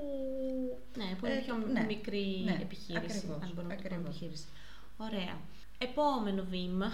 Ναι, 0.98 1.16
που 1.20 1.26
είναι 1.26 1.36
Ε, 1.36 1.40
πιο 1.40 1.56
ναι. 1.58 1.84
μικρή 1.84 2.42
Ναι, 2.46 2.58
επιχείρηση. 2.62 2.98
ακριβώς, 2.98 3.42
αν 3.42 3.52
μπορούμε 3.56 3.74
να 3.76 3.82
το 3.82 3.88
πούμε 3.88 3.96
ακριβώς. 3.96 4.06
επιχείρηση. 4.08 4.46
Ωραία. 4.98 5.38
Επόμενο 5.78 6.44
βήμα. 6.50 6.92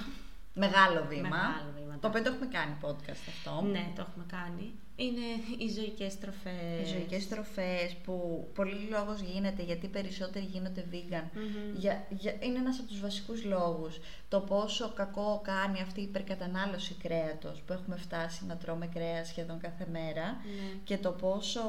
Μεγάλο 0.58 1.06
βήμα. 1.08 1.30
Μεγάλο 1.30 1.72
βήμα, 1.78 1.98
Το 2.00 2.08
οποίο 2.08 2.22
το 2.22 2.30
έχουμε 2.34 2.46
κάνει 2.58 2.74
podcast 2.82 3.24
αυτό. 3.34 3.62
Ναι, 3.62 3.92
το 3.96 4.06
έχουμε 4.08 4.26
κάνει. 4.38 4.66
Είναι 5.00 5.26
οι 5.58 5.70
ζωικές 5.70 6.18
τροφές. 6.20 6.82
Οι 6.84 6.94
ζωικές 6.94 7.28
τροφές 7.28 7.96
που 8.04 8.48
πολύ 8.56 8.88
λόγος 8.90 9.20
γίνεται 9.20 9.64
γιατί 9.64 9.88
περισσότεροι 9.88 10.46
γίνονται 10.46 10.86
vegan. 10.92 11.24
Μμμ. 11.34 11.76
Για, 11.78 12.06
για, 12.10 12.34
είναι 12.40 12.58
ένας 12.58 12.80
από 12.80 12.88
τους 12.88 13.00
βασικούς 13.00 13.44
λόγους. 13.46 14.00
Το 14.30 14.40
πόσο 14.40 14.92
κακό 14.96 15.42
κάνει 15.44 15.82
αυτή 15.82 16.00
η 16.00 16.04
υπερκατανάλωση 16.04 16.94
κρέατος 16.94 17.62
που 17.66 17.74
έχουμε 17.74 17.96
φτάσει 17.98 18.46
να 18.46 18.58
τρώμε 18.58 18.88
κρέας 18.88 19.28
σχεδόν 19.28 19.60
κάθε 19.60 19.88
μέρα 19.92 20.26
Ναι. 20.26 20.80
και 20.84 20.98
το 20.98 21.12
πόσο 21.12 21.60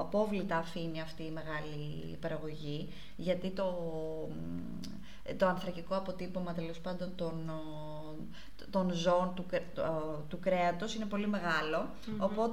απόβλητα 0.00 0.56
αφήνει 0.56 1.00
αυτή 1.00 1.22
η 1.22 1.30
μεγάλη 1.30 2.16
παραγωγή 2.20 2.88
γιατί 3.16 3.50
το, 3.50 3.64
το 5.36 5.46
ανθρακικό 5.46 5.96
αποτύπωμα 5.96 6.52
τέλος 6.54 6.78
πάντων 6.78 7.12
των, 7.16 7.48
ο, 7.48 8.14
των 8.70 8.92
ζώων 8.92 9.32
του, 9.34 9.44
κρε- 9.46 9.74
το- 9.74 10.24
του 10.28 10.38
κρέατος 10.40 10.94
είναι 10.94 11.04
πολύ 11.04 11.26
μεγάλο. 11.26 11.88
Μμμ. 12.06 12.22
οπότε 12.22 12.43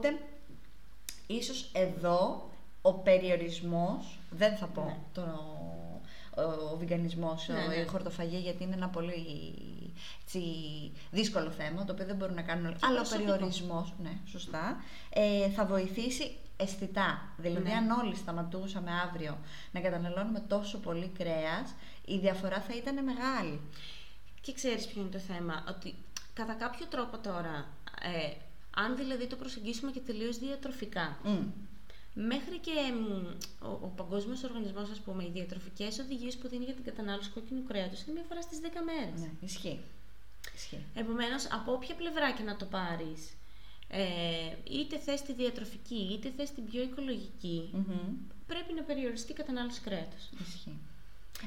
ίσως 1.28 1.70
εδώ 1.74 2.50
ο 2.82 2.94
περιορισμός, 2.94 4.20
δεν 4.30 4.56
θα 4.58 4.66
πω 4.66 4.84
Ναι. 4.84 4.98
το, 5.14 5.22
ο, 6.36 6.42
ο 6.74 6.78
βιγκανισμός, 6.78 7.48
Ναι, 7.48 7.64
ο- 7.64 7.68
ναι. 7.68 7.76
η 7.76 7.86
χορτοφαγία 7.86 8.40
γιατί 8.40 8.64
είναι 8.64 8.76
ένα 8.76 8.88
πολύ 8.90 9.24
έτσι, 10.24 10.42
δύσκολο 11.12 11.50
θέμα 11.52 11.86
το 11.86 11.94
οποίο 11.94 12.06
δεν 12.06 12.16
μπορούν 12.16 12.36
να 12.36 12.42
κάνουν 12.42 12.66
όλοι. 12.66 12.76
Αλλά 12.82 12.94
ο 12.94 12.96
προσωπικό. 12.96 13.32
περιορισμός, 13.32 13.94
ναι, 14.04 14.12
σωστά, 14.26 14.84
ε, 15.10 15.50
θα 15.50 15.66
βοηθήσει 15.66 16.36
αισθητά. 16.58 17.22
Δηλαδή 17.38 17.70
Ναι. 17.70 17.76
αν 17.76 17.90
όλοι 17.92 18.16
σταματούσαμε 18.16 18.92
αύριο 19.10 19.38
να 19.72 19.80
καταναλώνουμε 19.80 20.40
τόσο 20.40 20.78
πολύ 20.78 21.12
κρέας, 21.18 21.74
η 22.06 22.18
διαφορά 22.18 22.62
θα 22.62 22.76
ήταν 22.76 23.04
μεγάλη. 23.04 23.62
Και 24.42 24.54
ξέρεις 24.54 24.88
ποιο 24.88 25.02
είναι 25.02 25.10
το 25.12 25.20
θέμα, 25.20 25.64
ότι 25.70 25.96
κατά 26.34 26.54
κάποιο 26.54 26.86
τρόπο 26.86 27.18
τώρα, 27.18 27.66
ε, 28.02 28.34
αν 28.76 28.96
δηλαδή 28.96 29.28
το 29.28 29.36
προσεγγίσουμε 29.36 29.92
και 29.92 30.00
τελείως 30.00 30.38
διατροφικά, 30.38 31.20
Μμ. 31.24 31.46
μέχρι 32.14 32.58
και 32.58 32.72
μ, 33.02 33.26
ο, 33.66 33.70
ο 33.82 33.88
Παγκόσμιος 33.96 34.44
Οργανισμός, 34.44 34.90
ας 34.90 35.00
πούμε, 35.00 35.24
οι 35.24 35.30
διατροφικές 35.34 36.00
οδηγίες 36.00 36.38
που 36.38 36.48
δίνει 36.48 36.64
για 36.66 36.74
την 36.74 36.84
κατανάλωση 36.84 37.30
κόκκινου 37.30 37.64
κρέατος 37.68 38.02
είναι 38.04 38.14
μία 38.14 38.24
φορά 38.28 38.42
στις 38.42 38.60
10 38.62 38.66
μέρες. 38.86 39.20
Ναι, 39.22 39.32
ισχύει. 39.42 39.80
ισχύει. 40.56 40.84
Επομένως, 40.96 41.48
από 41.52 41.74
όποια 41.74 41.96
πλευρά 41.96 42.32
και 42.32 42.44
να 42.44 42.56
το 42.56 42.66
πάρεις, 42.66 43.34
ε, 43.88 44.04
είτε 44.72 44.98
θες 44.98 45.22
τη 45.22 45.34
διατροφική, 45.34 46.10
είτε 46.14 46.32
θες 46.38 46.52
την 46.52 46.66
πιο 46.66 46.82
οικολογική, 46.82 47.70
Μμμ. 47.74 48.16
πρέπει 48.48 48.74
να 48.74 48.82
περιοριστεί 48.84 49.32
η 49.32 49.36
κατανάλωση 49.36 49.82
κρέατος. 49.82 50.30
Ισχύει. 50.48 50.78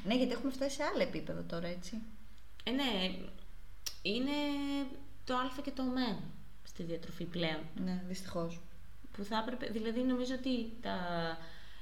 Ναι, 0.05 0.15
γιατί 0.15 0.31
έχουμε 0.31 0.51
φτάσει 0.51 0.75
σε 0.75 0.83
άλλο 0.83 1.01
επίπεδο 1.01 1.41
τώρα, 1.41 1.67
έτσι. 1.67 2.01
Ε, 2.63 2.71
ναι, 2.71 3.15
είναι 4.01 4.31
το 5.25 5.35
α 5.35 5.51
και 5.63 5.71
το 5.71 5.83
ω 5.83 5.85
στη 6.75 6.83
διατροφή 6.83 7.23
πλέον. 7.23 7.59
Ναι, 7.85 8.03
δυστυχώς. 8.07 8.59
Που 9.17 9.23
θα 9.23 9.37
έπρεπε, 9.47 9.71
δηλαδή 9.71 10.01
νομίζω 10.01 10.33
ότι 10.35 10.71
τα, 10.81 10.97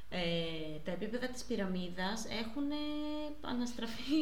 ε, 0.09 0.79
τα 0.85 0.91
επίπεδα 0.91 1.27
της 1.27 1.43
πυραμίδας 1.43 2.25
έχουν 2.25 2.71
ε, 2.71 2.75
αναστραφεί. 3.41 4.21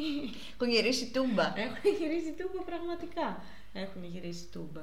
Έχουν 0.54 0.70
γυρίσει 0.74 1.12
τούμπα. 1.12 1.44
έχουν 1.60 1.90
γυρίσει 2.00 2.36
τούμπα 2.40 2.64
πραγματικά. 2.64 3.44
Έχουν 3.74 4.04
γυρίσει 4.04 4.46
τούμπα. 4.52 4.82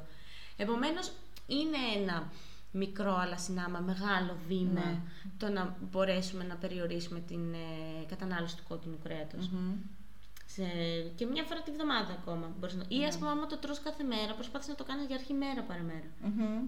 Επομένως, 0.56 1.12
είναι 1.46 1.76
ένα 1.96 2.32
μικρό 2.72 3.14
αλλά 3.16 3.38
συνάμα 3.38 3.78
μεγάλο 3.78 4.36
βήμα 4.48 4.84
Ναι. 4.84 5.00
το 5.38 5.48
να 5.48 5.76
μπορέσουμε 5.90 6.44
να 6.44 6.54
περιορίσουμε 6.54 7.20
την 7.20 7.52
ε, 7.54 8.04
κατανάλωση 8.08 8.56
του 8.56 8.62
κόκκινου 8.68 8.98
κρέατος. 9.02 9.48
Μμμ. 9.48 9.74
Σε... 10.54 10.62
Και 11.16 11.26
μια 11.26 11.42
φορά 11.44 11.60
τη 11.62 11.70
βδομάδα 11.70 12.12
ακόμα. 12.12 12.46
Μπορείς 12.58 12.74
να... 12.74 12.84
Ή 12.88 12.98
Ναι. 12.98 13.06
α 13.06 13.10
πούμε, 13.18 13.30
άμα 13.30 13.46
το 13.46 13.56
τρως 13.56 13.80
κάθε 13.80 14.02
μέρα, 14.04 14.34
προσπάθησε 14.34 14.70
να 14.70 14.76
το 14.76 14.84
κάνεις 14.84 15.06
για 15.06 15.16
αρχή 15.16 15.34
μέρα 15.34 15.62
παραμέρα. 15.62 16.08
Μμμ. 16.20 16.60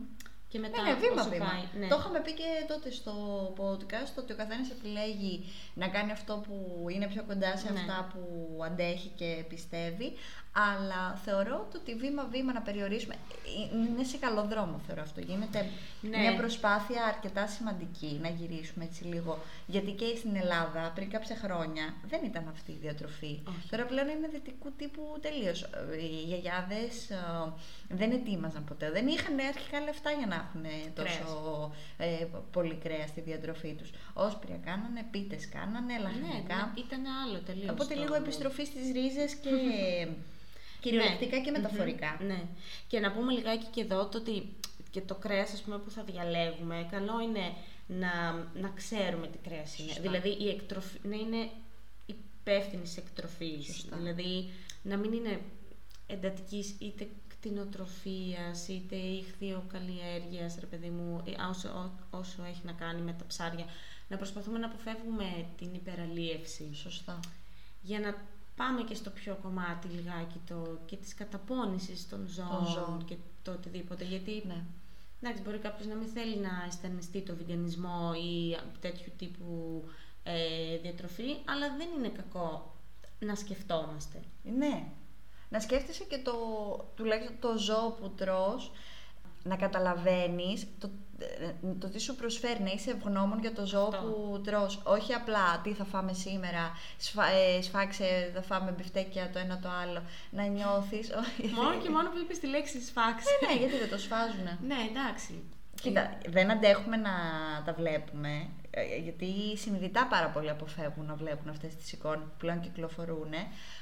Και 0.49 0.59
μετά, 0.59 0.83
Ναι, 0.83 0.91
ναι, 0.91 0.99
βήμα, 0.99 1.21
όσο 1.21 1.31
βήμα. 1.31 1.45
πάει. 1.51 1.65
Ναι. 1.81 1.89
Το 1.89 1.97
είχαμε 2.01 2.21
πει 2.21 2.33
και 2.35 2.49
τότε 2.69 2.91
στο 2.91 3.13
podcast 3.59 4.13
ότι 4.19 4.33
ο 4.33 4.37
καθένας 4.37 4.71
επιλέγει 4.71 5.45
να 5.75 5.89
κάνει 5.89 6.11
αυτό 6.13 6.43
που 6.47 6.87
είναι 6.91 7.07
πιο 7.07 7.23
κοντά 7.25 7.57
σε 7.57 7.73
Ναι. 7.73 7.79
αυτά 7.81 8.09
που 8.13 8.23
αντέχει 8.65 9.09
και 9.09 9.45
πιστεύει. 9.49 10.13
Αλλά 10.53 11.21
θεωρώ 11.25 11.69
το 11.73 11.79
ότι 11.79 11.95
βήμα-βήμα 11.95 12.53
να 12.53 12.61
περιορίσουμε 12.61 13.15
είναι 13.73 14.05
σε 14.05 14.17
καλό 14.17 14.43
δρόμο, 14.45 14.81
θεωρώ 14.87 15.03
αυτό. 15.03 15.21
Γίνεται 15.21 15.67
Ναι. 16.01 16.19
μια 16.19 16.37
προσπάθεια 16.37 17.05
αρκετά 17.05 17.47
σημαντική 17.47 18.19
να 18.23 18.29
γυρίσουμε 18.29 18.85
έτσι 18.85 19.05
λίγο. 19.05 19.39
Γιατί 19.67 19.91
και 19.91 20.05
στην 20.17 20.37
Ελλάδα 20.37 20.93
πριν 20.95 21.11
κάποια 21.11 21.37
χρόνια 21.37 21.95
δεν 22.09 22.21
ήταν 22.25 22.49
αυτή 22.49 22.71
η 22.73 22.79
διατροφή. 22.81 23.41
Όχι. 23.49 23.69
Τώρα 23.71 23.85
πλέον 23.85 24.09
είναι 24.09 24.29
δυτικού 24.29 24.73
τύπου 24.77 25.19
τελείως. 25.21 25.63
Οι 26.01 26.23
γιαγιάδες 26.27 27.09
δεν 27.89 28.11
ετοίμαζαν 28.11 28.65
ποτέ. 28.65 28.91
Δεν 28.91 29.07
είχαν 29.07 29.39
αρχικά 29.49 29.81
λεφτά 29.81 30.11
για 30.11 30.27
να 30.27 30.35
έχουν 30.35 30.65
τόσο 30.95 31.73
ε, 31.97 32.27
πολύ 32.53 32.75
κρέα 32.75 33.07
στη 33.07 33.21
διατροφή 33.21 33.75
τους. 33.75 33.91
Όσπρια 34.13 34.57
κάνανε, 34.65 35.07
πίτες 35.11 35.49
κάνανε, 35.49 35.93
Ναι, 35.93 35.99
λαχανικά. 35.99 36.55
ναι, 36.57 36.81
ήταν 36.81 37.03
άλλο 37.27 37.39
τελείως. 37.39 37.71
Οπότε 37.71 37.95
λίγο 37.95 38.15
επιστροφή 38.15 38.65
στις 38.65 38.93
ρίζες 38.93 39.35
και 39.35 39.51
κυριολεκτικά 40.81 41.41
και 41.41 41.51
μεταφορικά. 41.51 42.17
Ναι. 42.21 42.27
ναι. 42.27 42.43
Και 42.89 43.01
να 43.01 43.13
πούμε 43.13 43.33
λιγάκι 43.33 43.67
και 43.71 43.81
εδώ 43.81 44.07
το 44.07 44.19
ότι 44.19 44.55
και 44.91 45.01
το 45.01 45.15
κρέας 45.15 45.53
ας 45.53 45.61
πούμε, 45.61 45.79
που 45.79 45.91
θα 45.91 46.03
διαλέγουμε, 46.03 46.87
καλό 46.91 47.21
είναι 47.21 47.53
να, 47.87 48.33
να 48.61 48.69
ξέρουμε 48.75 49.27
τι 49.27 49.39
κρέας 49.39 49.79
είναι. 49.79 49.89
Σωστά. 49.89 50.03
Δηλαδή 50.03 50.29
η 50.29 50.49
εκτροφή, 50.49 50.99
να 51.03 51.17
είναι 51.17 51.51
υπεύθυνη 52.07 52.83
εκτροφής. 52.97 53.65
Σωστά. 53.65 53.97
Δηλαδή 53.97 54.51
να 54.83 54.97
μην 54.97 55.13
είναι 55.13 55.41
εντατικής 56.07 56.75
είτε 56.79 57.09
κτηνοτροφίας 57.29 58.69
είτε 58.69 58.97
ηχθειοκαλλιέργειας, 58.97 60.57
ρε 60.61 60.67
παιδί 60.67 60.89
μου, 60.89 61.23
ή 61.25 61.37
όσο, 61.51 61.69
ό- 61.69 62.17
όσο 62.19 62.45
έχει 62.45 62.61
να 62.65 62.73
κάνει 62.73 63.01
με 63.03 63.13
τα 63.13 63.25
ψάρια. 63.27 63.65
Να 64.09 64.17
προσπαθούμε 64.17 64.59
να 64.59 64.67
αποφεύγουμε 64.67 65.47
την 65.59 65.75
υπεραλίευση 65.75 66.71
Σωστά. 66.75 67.21
για 67.83 67.99
να 68.01 68.15
πάμε 68.61 68.83
και 68.83 68.95
στο 68.95 69.11
πιο 69.11 69.39
κομμάτι 69.43 69.89
λιγάκι 69.89 70.41
το, 70.49 70.79
και 70.87 70.97
της 70.97 71.15
καταπώνησης 71.15 72.09
των 72.09 72.27
ζώων, 72.29 72.49
Των 72.49 72.67
ζώων. 72.67 73.05
και 73.05 73.17
το 73.43 73.51
οτιδήποτε. 73.53 74.05
Γιατί 74.05 74.43
Ναι. 74.47 74.63
εντάξει, 75.21 75.43
μπορεί 75.43 75.59
κάποιος 75.59 75.87
να 75.89 75.95
μην 75.95 76.09
θέλει 76.09 76.37
να 76.37 76.65
αισθανιστεί 76.69 77.21
το 77.21 77.35
βιγκανισμό 77.35 78.13
ή 78.25 78.57
τέτοιου 78.81 79.13
τύπου 79.19 79.85
ε, 80.23 80.77
διατροφή, 80.83 81.37
αλλά 81.45 81.67
δεν 81.77 81.89
είναι 81.99 82.09
κακό 82.09 82.75
να 83.19 83.35
σκεφτόμαστε. 83.35 84.23
Ναι. 84.59 84.85
Να 85.49 85.61
σκέφτεσαι 85.61 86.05
και 86.05 86.19
το, 86.19 86.33
τουλάχιστον 86.97 87.37
το 87.41 87.59
ζώο 87.59 87.91
που 87.91 88.11
τρως, 88.17 88.73
να 89.43 89.57
καταλαβαίνεις 89.57 90.67
το, 90.79 90.91
ε, 91.19 91.53
το 91.79 91.89
τι 91.89 92.01
σου 92.01 92.15
προσφέρει, 92.15 92.63
να 92.63 92.71
είσαι 92.71 92.91
ευγνώμων 92.91 93.41
για 93.41 93.53
το 93.53 93.67
ζώο 93.67 93.89
Αυτό. 93.93 94.07
που 94.07 94.41
τρως. 94.45 94.81
Όχι 94.85 95.13
απλά 95.13 95.61
τι 95.63 95.73
θα 95.73 95.85
φάμε 95.85 96.13
σήμερα, 96.13 96.73
σφα, 96.99 97.27
ε, 97.27 97.63
σφάξε, 97.63 98.31
θα 98.35 98.43
φάμε 98.43 98.71
μπιφτέκια 98.71 99.31
το 99.33 99.39
ένα 99.39 99.59
το 99.59 99.69
άλλο. 99.83 100.03
Να 100.31 100.47
νιώθεις... 100.47 101.11
όχι. 101.11 101.53
μόνο 101.63 101.79
και 101.83 101.91
μόνο 101.91 102.09
που 102.11 102.19
είπες 102.23 102.39
τη 102.39 102.47
λέξη 102.47 102.83
σφάξ. 102.83 103.25
Ε, 103.25 103.47
ναι, 103.47 103.59
γιατί 103.59 103.77
δεν 103.79 103.91
το 103.91 103.99
σφάζουνε. 103.99 104.59
ναι, 104.67 104.77
εντάξει. 104.91 105.43
Κοίτα, 105.83 106.19
δεν 106.29 106.51
αντέχουμε 106.51 106.97
να 106.97 107.11
τα 107.65 107.73
βλέπουμε. 107.73 108.49
Ε, 108.71 108.97
Γιατί 108.97 109.57
συνειδητά 109.57 110.07
πάρα 110.07 110.29
πολλοί 110.29 110.51
αποφεύγουν 110.51 111.07
να 111.07 111.15
βλέπουν 111.15 111.49
αυτές 111.49 111.77
τις 111.77 111.93
εικόνες 111.93 112.25
που 112.25 112.37
πλέον 112.39 112.61
κυκλοφορούν. 112.61 113.33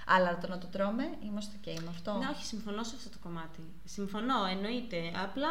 Αλλά 0.07 0.39
το 0.39 0.49
να 0.49 0.59
το 0.59 0.67
τρώμε, 0.67 1.05
είμαστε 1.25 1.57
OK 1.61 1.81
με 1.81 1.89
αυτό. 1.89 2.13
Ναι, 2.13 2.29
όχι, 2.33 2.45
συμφωνώ 2.45 2.83
σε 2.85 2.95
αυτό 2.97 3.09
το 3.09 3.17
κομμάτι. 3.23 3.61
Συμφωνώ, 3.85 4.45
εννοείται. 4.51 4.97
Απλά, 5.25 5.49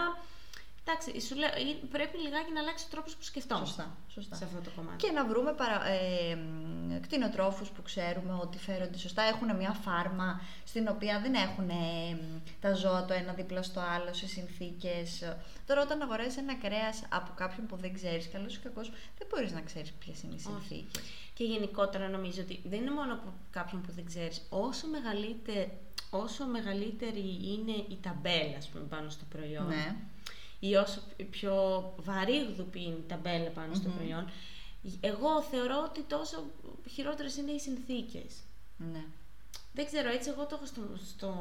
εντάξει, 0.88 1.22
σου 1.28 1.36
λέω, 1.36 1.50
ε, 1.50 1.88
πρέπει 1.92 2.18
λιγάκι 2.18 2.52
να 2.52 2.60
αλλάξει 2.60 2.84
ο 2.88 2.92
τρόπος 2.92 3.16
που 3.16 3.24
σκεφτόμαστε 3.24 3.82
Σωστά, 3.82 3.96
σωστά. 4.14 4.36
σε 4.36 4.44
αυτό 4.44 4.60
το 4.62 4.70
κομμάτι. 4.76 5.06
Και 5.06 5.12
να 5.12 5.26
βρούμε 5.26 5.54
παρα, 5.54 5.88
ε, 5.88 6.36
μ, 6.36 7.00
κτηνοτρόφους 7.02 7.70
που 7.70 7.82
ξέρουμε 7.82 8.34
ότι 8.42 8.58
φέρονται 8.58 8.98
σωστά. 8.98 9.22
Έχουν 9.24 9.56
μια 9.56 9.72
φάρμα 9.72 10.42
στην 10.66 10.88
οποία 10.88 11.20
δεν 11.20 11.34
έχουν 11.34 11.70
ε, 11.70 12.14
μ, 12.14 12.40
τα 12.62 12.74
ζώα 12.74 13.06
το 13.06 13.14
ένα 13.14 13.34
δίπλα 13.34 13.62
στο 13.64 13.80
άλλο 13.80 14.14
σε 14.14 14.28
συνθήκες. 14.28 15.34
Τώρα 15.66 15.82
όταν 15.82 16.02
αγοράζεις 16.02 16.38
ένα 16.38 16.56
κρέας 16.56 17.04
από 17.10 17.32
κάποιον 17.36 17.66
που 17.68 17.76
δεν 17.76 17.94
ξέρεις, 17.94 18.30
καλός 18.30 18.56
ή 18.56 18.60
κακός, 18.60 18.92
δεν 19.18 19.28
μπορείς 19.30 19.52
να 19.52 19.62
ξέρεις 19.62 19.92
ποιες 19.92 20.22
είναι 20.24 20.34
οι 20.34 20.36
Όχι. 20.36 20.66
συνθήκες. 20.68 21.04
Και 21.34 21.44
γενικότερα 21.44 22.08
νομίζω 22.10 22.42
ότι 22.42 22.62
δεν 22.64 22.80
είναι 22.82 22.92
μόνο 22.92 23.14
από 23.14 23.34
κάποιον 23.52 23.82
που 23.82 23.92
δεν 23.92 24.06
ξέρεις. 24.06 24.42
Όσο, 24.50 24.88
μεγαλύτερη, 24.88 25.72
όσο 26.10 26.46
μεγαλύτερη 26.46 27.40
είναι 27.54 27.72
η 27.72 27.98
ταμπέλα 28.02 28.58
ας 28.58 28.68
πούμε, 28.68 28.84
πάνω 28.84 29.10
στο 29.10 29.26
προϊόν 29.30 29.68
Ναι. 29.68 29.96
Ή 30.60 30.76
όσο 30.76 31.02
πιο 31.30 31.54
βαρύγδουπη 31.98 32.84
είναι 32.84 32.96
η 32.98 33.06
ταμπέλα 33.08 33.50
πάνω 33.50 33.74
στο 33.76 33.88
Μμμ. 33.90 33.96
προϊόν, 33.96 34.30
εγώ 35.02 35.42
θεωρώ 35.42 35.84
ότι 35.90 36.02
τόσο 36.02 36.44
χειρότερες 36.90 37.38
είναι 37.38 37.52
οι 37.52 37.60
συνθήκες. 37.60 38.34
ναι. 38.78 39.04
Δεν 39.74 39.86
ξέρω, 39.86 40.10
έτσι 40.10 40.30
εγώ 40.30 40.46
το 40.46 40.56
έχω 40.56 40.66
στο, 40.66 40.82
στο, 41.08 41.34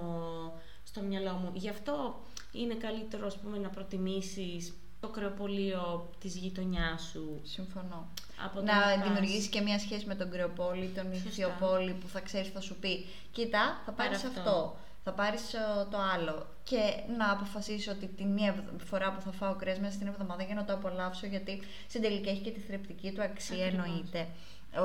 στο 0.84 1.00
μυαλό 1.00 1.32
μου. 1.32 1.50
Γι' 1.54 1.68
αυτό 1.68 2.20
είναι 2.52 2.74
καλύτερο 2.74 3.26
ας 3.26 3.36
πούμε, 3.38 3.58
να 3.58 3.68
προτιμήσεις 3.68 4.74
το 5.00 5.08
κρεοπολείο 5.08 6.10
της 6.20 6.36
γειτονιάς 6.36 7.02
σου 7.12 7.40
Συμφωνώ. 7.42 8.08
από 8.44 8.56
το 8.56 8.62
να 8.62 8.72
πας- 8.80 9.02
δημιουργήσεις 9.02 9.46
και 9.48 9.60
μια 9.60 9.78
σχέση 9.78 10.06
με 10.06 10.14
τον 10.14 10.30
κρεοπόλη, 10.30 10.86
τον 10.88 11.04
Σωστά. 11.12 11.28
ηθιοπόλη 11.28 11.92
που 11.92 12.08
θα 12.08 12.20
ξέρεις, 12.20 12.48
θα 12.50 12.60
σου 12.60 12.76
πει: 12.76 13.06
Κοίτα, 13.32 13.82
θα 13.86 13.92
Πάρε 13.92 14.08
πάρει 14.10 14.14
αυτό. 14.26 14.40
αυτό. 14.40 14.76
Θα 15.08 15.12
πάρεις 15.14 15.50
το 15.90 15.98
άλλο. 16.14 16.46
Και 16.64 16.80
να 17.18 17.30
αποφασίσει 17.32 17.90
ότι 17.90 18.06
την 18.06 18.28
μία 18.28 18.48
ευ- 18.48 18.82
φορά 18.88 19.12
που 19.12 19.20
θα 19.20 19.32
φάω 19.32 19.54
κρέας 19.54 19.78
μέσα 19.78 19.92
στην 19.92 20.06
εβδομάδα 20.06 20.42
για 20.42 20.54
να 20.54 20.64
το 20.64 20.72
απολαύσω, 20.72 21.26
γιατί 21.26 21.62
στην 21.88 22.02
τελική 22.02 22.28
έχει 22.28 22.40
και 22.40 22.50
τη 22.50 22.60
θρεπτική 22.60 23.12
του 23.12 23.22
αξία, 23.22 23.66
Ακριβώς. 23.66 23.84
εννοείται 23.86 24.26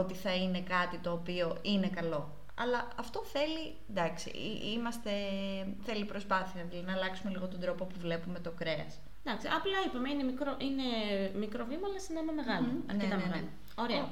ότι 0.01 0.13
θα 0.13 0.33
είναι 0.35 0.61
κάτι 0.61 0.97
το 0.97 1.11
οποίο 1.11 1.57
είναι 1.61 1.87
καλό. 1.87 2.21
Αλλά 2.55 2.87
αυτό 2.99 3.19
θέλει, 3.33 3.75
εντάξει, 3.89 4.29
εί- 4.29 4.73
είμαστε, 4.75 5.11
θέλει 5.83 6.05
προσπάθεια, 6.05 6.63
δηλαδή 6.69 6.85
να 6.87 6.93
αλλάξουμε 6.93 7.31
λίγο 7.31 7.47
τον 7.47 7.59
τρόπο 7.59 7.85
που 7.85 7.95
βλέπουμε 7.99 8.39
το 8.39 8.51
κρέας. 8.51 8.99
Εντάξει, 9.25 9.47
απλά 9.57 9.77
είπαμε, 9.85 10.09
είναι 10.09 10.23
μικρό, 10.23 10.55
είναι 10.67 10.87
μικρό 11.43 11.65
βήμα, 11.65 11.87
αλλά 11.89 11.99
συνέμα 11.99 12.31
μεγάλο. 12.31 12.67
Μμμ, 12.67 12.81
Αρκετά 12.91 13.15
ναι, 13.15 13.15
ναι, 13.15 13.21
ναι. 13.21 13.27
μεγάλο. 13.29 13.47
Ωραία. 13.75 14.03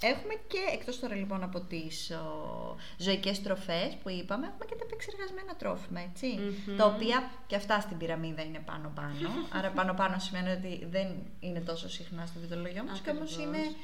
Έχουμε 0.00 0.34
και 0.34 0.58
εκτός 0.72 1.00
τώρα 1.00 1.14
λοιπόν 1.14 1.42
από 1.42 1.60
τις 1.60 2.10
ο, 2.10 2.76
ζωικές 2.98 3.42
τροφές 3.42 3.96
που 4.02 4.08
είπαμε, 4.10 4.46
έχουμε 4.46 4.64
και 4.64 4.74
τα 4.74 4.84
επεξεργασμένα 4.84 5.54
τρόφιμα, 5.56 6.00
έτσι, 6.00 6.26
Μμμ. 6.26 6.76
τα 6.76 6.84
οποία 6.86 7.30
και 7.46 7.56
αυτά 7.56 7.80
στην 7.80 7.96
πυραμίδα 7.96 8.42
είναι 8.42 8.58
πάνω-πάνω, 8.58 9.28
άρα 9.56 9.70
πάνω-πάνω 9.70 10.18
σημαίνει 10.18 10.50
ότι 10.50 10.86
δεν 10.90 11.08
είναι 11.40 11.60
τόσο 11.60 11.88
συχνά 11.88 12.26
στο 12.26 12.40
βιτολογιό 12.40 12.84
μας 12.84 13.00
και 13.00 13.10
όμως 13.10 13.32
Ακριβώς. 13.34 13.54
είναι 13.56 13.74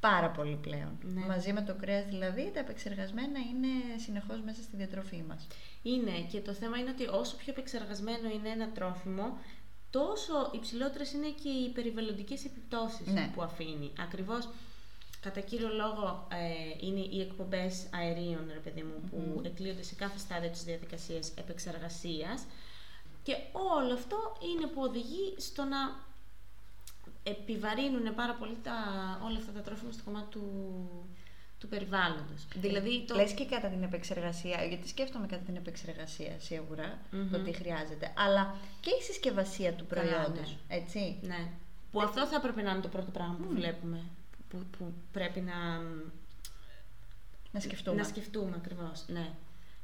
πάρα 0.00 0.30
πολύ 0.30 0.56
πλέον. 0.56 0.98
Ναι. 1.02 1.26
Μαζί 1.26 1.52
με 1.52 1.62
το 1.62 1.74
κρέας 1.74 2.04
δηλαδή, 2.04 2.50
τα 2.54 2.60
επεξεργασμένα 2.60 3.38
είναι 3.38 3.68
συνεχώς 4.04 4.40
μέσα 4.44 4.62
στη 4.62 4.76
διατροφή 4.76 5.24
μας. 5.28 5.46
Είναι 5.82 6.20
και 6.30 6.40
το 6.40 6.52
θέμα 6.52 6.78
είναι 6.78 6.90
ότι 6.90 7.06
όσο 7.06 7.36
πιο 7.36 7.52
επεξεργασμένο 7.52 8.28
είναι 8.34 8.48
ένα 8.48 8.68
τρόφιμο, 8.72 9.38
τόσο 9.90 10.50
υψηλότερες 10.54 11.12
είναι 11.12 11.28
και 11.42 11.48
οι 11.48 11.68
περιβαλλοντικές 11.68 12.44
επιπτώσεις 12.44 13.06
Ναι. 13.06 13.30
που 13.34 13.42
αφήνει. 13.42 13.92
Ακριβώς 14.00 14.48
κατά 15.22 15.40
κύριο 15.40 15.68
λόγο 15.68 16.26
ε, 16.30 16.86
είναι 16.86 17.00
οι 17.00 17.20
εκπομπές 17.20 17.86
αερίων, 17.94 18.44
ρε 18.52 18.58
παιδί 18.58 18.82
μου, 18.82 19.08
που 19.10 19.16
Μμμ. 19.16 19.44
εκλείονται 19.44 19.82
σε 19.82 19.94
κάθε 19.94 20.18
στάδιο 20.18 20.50
της 20.50 20.62
διαδικασίας 20.64 21.32
επεξεργασίας. 21.38 22.44
Και 23.22 23.36
όλο 23.52 23.92
αυτό 23.92 24.36
είναι 24.52 24.66
που 24.66 24.80
οδηγεί 24.82 25.34
στο 25.36 25.62
να 25.64 25.78
επιβαρύνουν 27.22 28.14
πάρα 28.14 28.34
πολύ 28.34 28.56
τα, 28.62 28.74
όλα 29.24 29.36
αυτά 29.38 29.52
τα 29.52 29.60
τρόφιμα 29.60 29.92
στο 29.92 30.02
κομμάτι 30.04 30.26
του, 30.30 30.46
του 31.58 31.68
περιβάλλοντος. 31.68 32.46
δηλαδή 32.56 33.04
το... 33.06 33.14
Λες 33.14 33.32
και 33.32 33.44
κατά 33.46 33.68
την 33.68 33.82
επεξεργασία, 33.82 34.64
γιατί 34.64 34.88
σκέφτομαι 34.88 35.26
κατά 35.26 35.42
την 35.42 35.56
επεξεργασία 35.56 36.32
σίγουρα 36.38 36.98
Μμμ. 37.10 37.30
το 37.30 37.38
τι 37.38 37.52
χρειάζεται, 37.52 38.12
αλλά 38.16 38.54
και 38.80 38.90
η 38.90 39.02
συσκευασία 39.02 39.72
του 39.72 39.86
Καλά, 39.88 40.02
προϊόντος, 40.10 40.56
έτσι. 40.68 41.18
Ναι. 41.22 41.48
Που 41.90 42.00
αυτό 42.02 42.26
θα 42.26 42.36
έπρεπε 42.36 42.62
να 42.62 42.70
είναι 42.70 42.80
το 42.80 42.88
πρώτο 42.88 43.10
πράγμα 43.10 43.34
που 43.34 43.48
Μμ. 43.50 43.54
βλέπουμε. 43.54 44.00
Που, 44.52 44.58
που 44.78 44.92
πρέπει 45.12 45.40
να, 45.40 45.78
Να 47.52 47.60
σκεφτούμε. 47.60 47.96
να 47.96 48.04
σκεφτούμε 48.04 48.52
ακριβώς. 48.56 49.04
Ναι. 49.08 49.32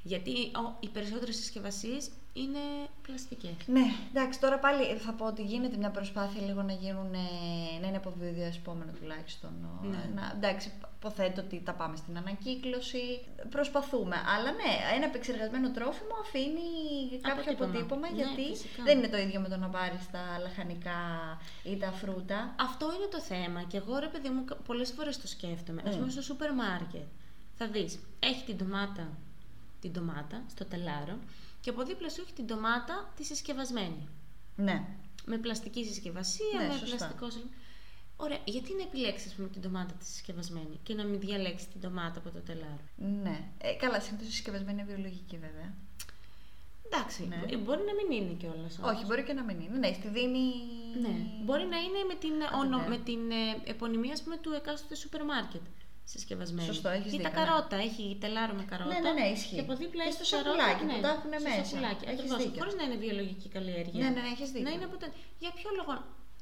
Γιατί 0.02 0.30
ο, 0.30 0.76
οι 0.80 0.88
περισσότερες 0.88 1.36
συσκευασίες 1.36 2.10
είναι 2.42 2.58
πλαστικές. 3.02 3.56
Ναι, 3.66 3.84
εντάξει, 4.10 4.40
τώρα 4.40 4.58
πάλι 4.58 4.96
θα 4.96 5.12
πω 5.12 5.26
ότι 5.26 5.42
γίνεται 5.42 5.76
μια 5.76 5.90
προσπάθεια 5.90 6.42
λίγο 6.42 6.62
να 6.62 6.72
γίνουν, 6.72 7.14
ε, 7.14 7.80
να 7.80 7.86
είναι 7.86 7.96
αποβιδιασπόμενο 7.96 8.92
τουλάχιστον. 9.00 9.50
ο- 9.64 9.86
Ναι. 9.86 10.10
Να, 10.14 10.32
εντάξει, 10.36 10.72
υποθέτω 10.98 11.40
ότι 11.40 11.62
τα 11.64 11.72
πάμε 11.72 11.96
στην 11.96 12.16
ανακύκλωση. 12.16 13.20
Προσπαθούμε. 13.50 14.16
Αλλά 14.36 14.50
ναι, 14.52 14.72
ένα 14.96 15.04
επεξεργασμένο 15.04 15.70
τρόφιμο 15.70 16.14
αφήνει 16.20 16.68
κάποιο 17.22 17.42
Αποτύπωμα. 17.42 17.70
αποτύπωμα, 17.70 18.10
Ναι, 18.10 18.16
γιατί 18.16 18.42
φυσικά. 18.52 18.82
δεν 18.82 18.98
είναι 18.98 19.08
το 19.08 19.16
ίδιο 19.16 19.40
με 19.40 19.48
το 19.48 19.56
να 19.56 19.68
πάρεις 19.68 20.10
τα 20.10 20.22
λαχανικά 20.42 20.98
ή 21.62 21.76
τα 21.76 21.90
φρούτα. 21.92 22.54
Αυτό 22.60 22.84
είναι 22.96 23.08
το 23.10 23.20
θέμα 23.20 23.62
και 23.62 23.76
εγώ 23.76 23.98
ρε 23.98 24.06
παιδί 24.06 24.28
μου 24.28 24.44
πολλές 24.66 24.90
φορές 24.96 25.18
το 25.20 25.26
σκέφτομαι. 25.26 25.82
Ας 25.86 25.94
Μμ. 25.94 25.98
πούμε 25.98 26.10
στο 26.10 26.22
σούπερ 26.22 26.52
μάρκετ 26.54 27.06
θα 27.60 27.66
δεις, 27.66 27.98
έχει 28.20 28.44
την 28.44 28.56
ντομάτα, 28.56 29.08
την 29.80 29.92
ντομάτα 29.92 30.42
στο 30.50 30.64
τελάρο 30.64 31.16
και 31.60 31.70
από 31.70 31.82
δίπλα 31.84 32.08
σου 32.10 32.20
έχει 32.20 32.32
την 32.32 32.46
ντομάτα 32.46 33.12
τη 33.16 33.24
συσκευασμένη. 33.24 34.08
Ναι. 34.56 34.84
Με 35.26 35.38
πλαστική 35.38 35.84
συσκευασία, 35.84 36.58
Ναι, 36.60 36.66
με 36.66 36.72
σωστά. 36.72 36.96
πλαστικό 36.96 37.30
συ- 37.30 37.44
Ωραία, 38.20 38.38
γιατί 38.44 38.74
να 38.74 38.82
επιλέξεις 38.82 39.34
πούμε, 39.34 39.48
την 39.48 39.60
ντομάτα 39.60 39.94
τη 39.94 40.04
συσκευασμένη 40.04 40.78
και 40.82 40.94
να 40.94 41.04
μην 41.04 41.20
διαλέξεις 41.20 41.68
την 41.68 41.80
ντομάτα 41.80 42.18
από 42.18 42.30
το 42.30 42.40
τελάρο. 42.40 42.80
Ναι. 43.22 43.40
Ε, 43.58 43.72
καλά, 43.72 44.00
συνήθω 44.00 44.24
η 44.24 44.30
συσκευασμένη 44.30 44.80
είναι 44.82 44.92
βιολογική 44.92 45.36
βέβαια. 45.36 45.74
Εντάξει, 46.86 47.26
Ναι. 47.26 47.36
μπο- 47.36 47.58
μπορεί 47.64 47.82
να 47.90 47.94
μην 47.94 48.22
είναι 48.22 48.32
κιόλας. 48.34 48.78
Όχι, 48.82 49.04
μπορεί 49.04 49.22
και 49.22 49.32
να 49.32 49.42
μην 49.44 49.60
είναι. 49.60 49.76
Ναι, 49.78 49.92
στη 49.92 50.08
δίνει. 50.08 50.44
Ναι. 51.00 51.14
Μπορεί 51.44 51.64
να 51.66 51.78
είναι 51.78 52.00
με 52.08 52.14
την, 52.14 52.32
Άντε, 52.32 52.56
ονο, 52.56 52.78
ναι. 52.78 52.88
με 52.88 52.98
την 52.98 53.30
ε, 53.30 53.70
επωνυμία 53.70 54.12
ας 54.12 54.22
πούμε, 54.22 54.36
του 54.36 54.52
εκάστοτε 54.52 54.94
σούπερ 54.94 55.24
μάρκετ 55.24 55.60
συσκευασμένη. 56.12 56.66
Σωστό, 56.72 56.88
έχεις 56.88 57.12
Ή 57.12 57.16
τα 57.16 57.22
δίκιο, 57.28 57.40
ναι. 57.40 57.46
καρότα, 57.46 57.76
έχει 57.88 58.04
τελάρο 58.20 58.54
με 58.60 58.64
καρότα. 58.70 58.92
Ναι, 58.92 58.98
ναι, 59.06 59.12
ναι, 59.20 59.26
ισχύει. 59.36 59.54
Και 59.54 59.60
από 59.66 59.74
δίπλα 59.82 60.02
Και 60.02 60.08
έχει 60.08 60.24
στο 60.24 60.36
καρότα, 60.36 60.50
σακουλάκι 60.64 60.84
ναι, 60.84 60.94
που 60.94 61.00
τα 61.06 61.10
έχουνε 61.16 61.38
στο 61.38 61.48
μέσα. 61.48 61.64
σακουλάκι, 61.64 62.02
Έχεις 62.04 62.18
ακριβώς, 62.18 62.38
δίκιο. 62.42 62.58
χωρίς 62.60 62.74
να 62.80 62.82
είναι 62.86 62.96
βιολογική 63.04 63.48
καλλιέργεια. 63.56 63.98
Ναι, 64.04 64.10
ναι, 64.16 64.22
έχεις 64.34 64.48
δίκιο. 64.52 64.66
Να 64.68 64.72
είναι 64.74 64.86
από 64.90 64.96
τα- 65.02 65.12
Για 65.42 65.50
ποιο 65.58 65.68
λόγο 65.78 65.92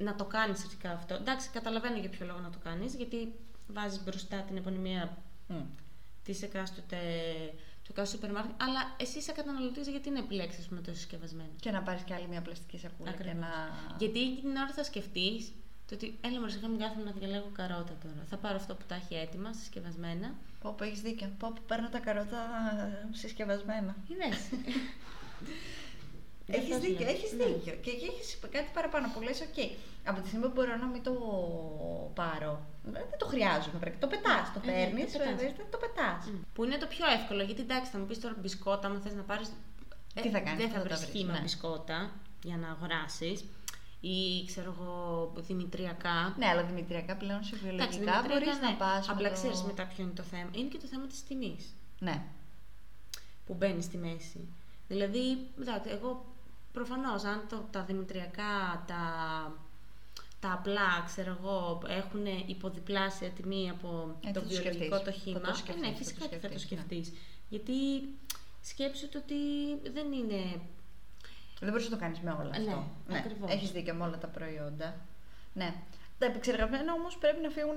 να 0.09 0.13
το 0.21 0.25
κάνεις 0.35 0.59
αρχικά 0.67 0.91
αυτό; 0.99 1.15
Εντάξει, 1.23 1.47
καταλαβαίνω 1.57 1.97
για 2.05 2.11
ποιο 2.15 2.25
λόγο 2.31 2.41
να 2.47 2.51
το 2.55 2.59
κάνεις, 2.67 2.91
γιατί 3.01 3.19
βάζεις 3.77 3.99
μπροστά 4.05 4.37
την 4.49 4.57
επωνυμία 4.63 5.03
Μμ. 5.49 5.63
της 6.27 6.39
εκάστοτε, 6.49 7.01
του 7.85 7.91
εκάστοτε 7.95 8.09
σούπερ 8.15 8.31
μάρκετ, 8.37 8.63
αλλά 8.67 8.81
εσύ 9.03 9.19
είσαι 9.19 9.33
καταναλωτής 9.33 9.87
γιατί 9.89 10.09
να 10.11 10.19
επιλέξεις 10.19 10.69
το 10.87 10.93
συσκευασμένο. 10.99 11.51
Και 11.61 11.71
να 11.71 11.81
πάρεις 11.83 12.03
και 12.03 12.15
άλλη 12.15 12.29
μια 12.33 12.43
πλαστική 12.47 12.79
σακούλα 12.79 13.11
και 13.11 13.17
Ακριβώς. 13.23 13.41
να. 13.41 13.51
Γιατί 13.99 14.19
εκείνη 14.21 14.41
την 14.41 14.57
ώρα 14.65 14.73
θα 14.79 14.85
σκεφτείς 14.85 15.53
το 15.89 15.95
ότι 15.95 16.19
έλα 16.21 16.39
μωρέ 16.41 16.51
σιγά 16.51 16.69
μην 16.69 16.79
κάθομαι 16.79 17.05
να 17.05 17.11
διαλέγω 17.19 17.51
καρότα 17.55 17.95
τώρα. 18.03 18.23
Θα 18.31 18.37
πάρω 18.37 18.57
αυτό 18.57 18.75
που 18.75 18.85
τα 18.89 18.95
έχει 18.95 19.15
έτοιμα, 19.15 19.53
συσκευασμένα. 19.53 20.35
Πω, 20.61 20.75
πω, 20.79 20.85
έχεις 20.85 21.01
δίκιο. 21.01 21.29
Πω, 21.39 21.53
πω, 21.55 21.63
παίρνω 21.67 21.89
τα 21.89 21.99
καρότα 21.99 22.41
ε, 23.13 23.17
συσκευασμένα. 23.17 23.97
Είδες. 24.09 24.39
Δεν 26.49 26.61
Έχεις 26.61 26.75
το 26.75 26.81
δίκιο, 26.81 27.05
λέω. 27.05 27.15
έχεις 27.15 27.33
Ναι. 27.33 27.45
δίκιο. 27.45 27.75
Και 27.83 27.91
εκεί 27.91 28.05
έχεις 28.05 28.39
κάτι 28.51 28.69
παραπάνω 28.75 29.07
που 29.15 29.21
λες, 29.21 29.41
οκ, 29.41 29.59
από 30.11 30.21
τη 30.21 30.27
στιγμή 30.29 30.47
που 30.47 30.53
μπορώ 30.55 30.77
να 30.77 30.87
μην 30.87 31.03
το 31.03 31.13
πάρω, 32.15 32.53
δεν 32.83 33.05
το 33.19 33.27
χρειάζομαι. 33.27 33.79
Πρέπει. 33.81 33.97
Το 33.97 34.07
πετάς, 34.07 34.53
το 34.55 34.61
Ε, 34.65 34.67
ναι, 34.67 34.73
παίρνεις, 34.73 35.13
το 35.13 35.19
το, 35.19 35.25
πετάς. 35.25 35.71
το 35.71 35.79
πετάς. 35.85 36.23
Μμ. 36.27 36.41
Που 36.55 36.65
είναι 36.65 36.77
το 36.77 36.87
πιο 36.87 37.07
εύκολο, 37.19 37.43
γιατί 37.43 37.61
εντάξει 37.61 37.91
θα 37.91 37.99
μου 37.99 38.07
πεις 38.07 38.21
τώρα 38.21 38.35
μπισκότα, 38.41 38.87
αν 38.89 39.01
θες 39.05 39.15
να 39.15 39.23
πάρεις... 39.23 39.49
Τι 40.23 40.29
θα 40.31 40.41
κάνεις, 40.41 40.59
Δεν 40.61 40.69
πού 40.69 40.75
θα 40.75 40.81
θα 40.83 40.89
τα 40.89 40.95
βρεις 40.97 41.01
βρεις, 41.11 41.21
χύμα 41.21 41.33
ναι. 41.33 41.41
μπισκότα 41.41 42.11
για 42.43 42.57
να 42.57 42.69
αγοράσεις 42.71 43.45
ή 44.09 44.45
ξέρω 44.47 44.75
εγώ 44.79 45.33
δημητριακά. 45.37 46.35
Ναι, 46.39 46.47
αλλά 46.47 46.63
δημητριακά 46.63 47.17
πλέον 47.17 47.45
σε 47.45 47.55
Εντάξει, 47.55 47.69
βιολογικά 47.69 47.91
δημητριακά, 47.91 48.29
μπορείς 48.29 48.61
ναι. 48.61 48.69
να 48.69 48.75
πας 48.75 49.09
Απλά 49.09 49.23
με 49.23 49.29
το... 49.29 49.35
ξέρεις 49.35 49.63
μετά 49.63 49.87
ποιο 49.87 50.05
είναι 50.05 50.13
το 50.13 50.23
θέμα. 50.23 50.49
Είναι 50.53 50.69
και 50.69 50.79
το 50.79 50.87
θέμα 50.87 51.07
της 51.07 51.23
τιμής 51.25 51.75
Ναι. 51.99 52.23
που 53.47 53.55
μπαίνει 53.55 53.83
στη 53.83 53.97
μέση. 53.97 54.49
Δηλαδή, 54.89 55.39
εντάξει, 55.61 55.91
εγώ 55.91 56.25
προφανώς 56.73 57.25
αν 57.25 57.47
το, 57.49 57.67
τα 57.71 57.83
δημητριακά, 57.83 58.85
τα, 58.87 59.03
τα 60.41 60.53
απλά, 60.53 61.03
ξέρω 61.07 61.37
εγώ, 61.41 61.83
έχουν 61.89 62.27
υποδιπλάσια 62.47 63.31
τιμή 63.31 63.71
από 63.71 64.17
Ε, 64.27 64.31
το 64.31 64.41
θα 64.41 64.47
το 64.47 64.49
βιολογικό 64.49 64.97
σκεφτείς. 64.99 65.05
το 65.05 65.05
Θα 65.05 65.13
χύμα, 65.13 65.41
το 65.41 65.51
ε, 65.51 65.55
σκεφτείς, 65.55 65.81
ναι, 65.83 65.87
θα 65.87 65.93
το 65.93 65.99
φυσικά 66.05 66.27
και 66.27 66.37
θα 66.37 66.49
το 66.49 66.59
σκεφτείς, 66.59 66.71
ναι. 66.71 66.77
σκεφτείς. 66.85 67.13
Γιατί 67.49 67.73
σκέψου 68.63 69.09
το 69.09 69.19
ότι 69.19 69.35
δεν 69.91 70.13
είναι... 70.13 70.61
Δεν 71.61 71.71
μπορείς 71.71 71.85
να 71.91 71.97
το 71.97 72.03
κάνεις 72.03 72.21
με 72.21 72.31
όλα 72.41 72.59
Ναι, 72.59 72.73
αυτό. 72.73 72.85
ακριβώς. 73.17 73.53
Έχεις 73.53 73.71
δίκιο 73.71 73.95
με 73.95 74.05
όλα 74.05 74.19
τα 74.19 74.27
προϊόντα. 74.27 74.95
Ναι. 75.53 75.75
Τα 76.19 76.27
επεξεργασμένα 76.27 76.93
όμως 76.93 77.17
πρέπει 77.17 77.41
να 77.43 77.49
φύγουν 77.51 77.75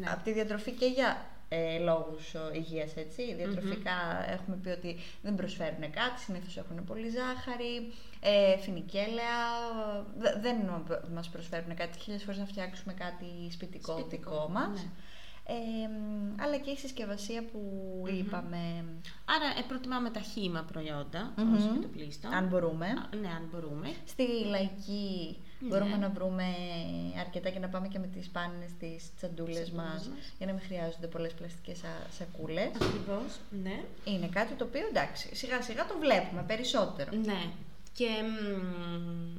Ναι. 0.00 0.10
από 0.10 0.22
τη 0.24 0.32
διατροφή 0.32 0.70
και 0.72 0.86
για 0.86 1.26
ε, 1.48 1.78
λόγους 1.78 2.34
ε, 2.34 2.38
υγείας, 2.52 2.96
έτσι. 2.96 3.34
Διατροφικά 3.34 3.94
έχουμε 4.30 4.56
πει 4.56 4.68
ότι 4.68 4.96
δεν 5.22 5.34
προσφέρουν 5.34 5.80
κάτι, 5.80 6.20
συνήθως 6.20 6.56
έχουν 6.56 6.84
πολύ 6.84 7.08
ζάχαρη, 7.08 7.92
ε, 8.20 8.56
φινικέλαια, 8.58 9.40
δε- 10.18 10.38
δεν 10.40 10.56
μας 11.14 11.28
προσφέρουν 11.28 11.74
κάτι, 11.74 11.98
χίλιες 11.98 12.22
φορές 12.22 12.38
να 12.38 12.46
φτιάξουμε 12.46 12.92
κάτι 12.92 13.26
σπιτικό, 13.52 13.92
Σπιτικό, 13.98 14.30
δικό 14.30 14.48
μας. 14.48 14.68
ναι. 14.82 14.88
Ε, 15.46 15.54
μ, 15.88 16.40
αλλά 16.42 16.56
και 16.58 16.70
η 16.70 16.76
συσκευασία 16.76 17.44
που 17.44 17.60
είπαμε, 18.18 18.84
Άρα 19.24 19.46
ε, 19.58 19.62
προτιμάμε 19.68 20.10
τα 20.10 20.20
χύμα 20.20 20.62
προϊόντα, 20.72 21.32
Μμμ. 21.36 21.54
όσο 21.54 21.68
και 21.74 21.78
το 21.80 21.86
πλήστο. 21.88 22.28
αν 22.28 22.46
μπορούμε. 22.48 22.86
Α, 22.86 23.16
Ναι, 23.20 23.28
αν 23.28 23.48
μπορούμε. 23.52 23.92
Στη 24.06 24.22
λαϊκή 24.44 25.36
Ναι. 25.60 25.68
μπορούμε 25.68 25.96
να 25.96 26.08
βρούμε 26.08 26.44
αρκετά 27.20 27.50
και 27.50 27.58
να 27.58 27.68
πάμε 27.68 27.88
και 27.88 27.98
με 27.98 28.06
τις 28.06 28.28
πάνες, 28.30 28.70
τις 28.78 29.14
τσαντούλες 29.16 29.54
Τσαντούλες 29.54 29.70
μας, 29.70 30.08
μας. 30.08 30.32
για 30.38 30.46
να 30.46 30.52
μην 30.52 30.62
χρειάζονται 30.62 31.06
πολλές 31.06 31.32
πλαστικές 31.34 31.78
σα- 31.78 32.12
σακούλες. 32.12 32.70
Ακριβώς, 32.74 33.38
ναι. 33.62 33.84
Είναι 34.04 34.26
κάτι 34.28 34.54
το 34.54 34.64
οποίο 34.64 34.86
εντάξει, 34.86 35.34
σιγά 35.36 35.62
σιγά 35.62 35.86
το 35.86 35.94
βλέπουμε 36.00 36.42
περισσότερο. 36.46 37.10
Ναι. 37.24 37.42
Και 37.92 38.08
μ, 38.22 39.36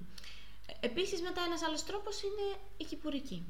επίσης 0.80 1.22
μετά 1.22 1.42
ένας 1.48 1.64
άλλος 1.64 1.84
τρόπος 1.84 2.22
είναι 2.24 2.58
η 2.78 2.84
κυπουρική. 2.84 3.44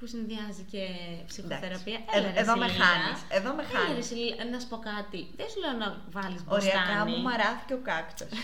Που 0.00 0.06
συνδυάζει 0.06 0.62
και 0.72 0.82
ψυχοθεραπεία. 1.26 1.98
Εντάξει. 1.98 2.16
Έλα, 2.18 2.28
Ε, 2.28 2.32
ρε 2.32 2.40
εδώ 2.40 2.54
με 2.56 2.66
Σιλίνα. 2.68 2.84
χάνεις, 2.84 3.18
εδώ 3.38 3.50
με 3.58 3.62
Έλα, 3.62 3.70
ρε 3.72 3.78
χάνεις. 3.86 4.06
Σιλίνα, 4.06 4.44
να 4.52 4.58
σου 4.60 4.68
πω 4.72 4.78
κάτι. 4.90 5.20
Δεν 5.38 5.46
σου 5.50 5.58
λέω 5.62 5.72
να 5.82 5.88
βάλεις 6.16 6.40
Οριακά 6.48 6.78
μποστάνι. 6.84 7.10
μου 7.10 7.22
μαράθηκε 7.28 7.72
ο 7.78 7.80
κάκτος. 7.90 8.28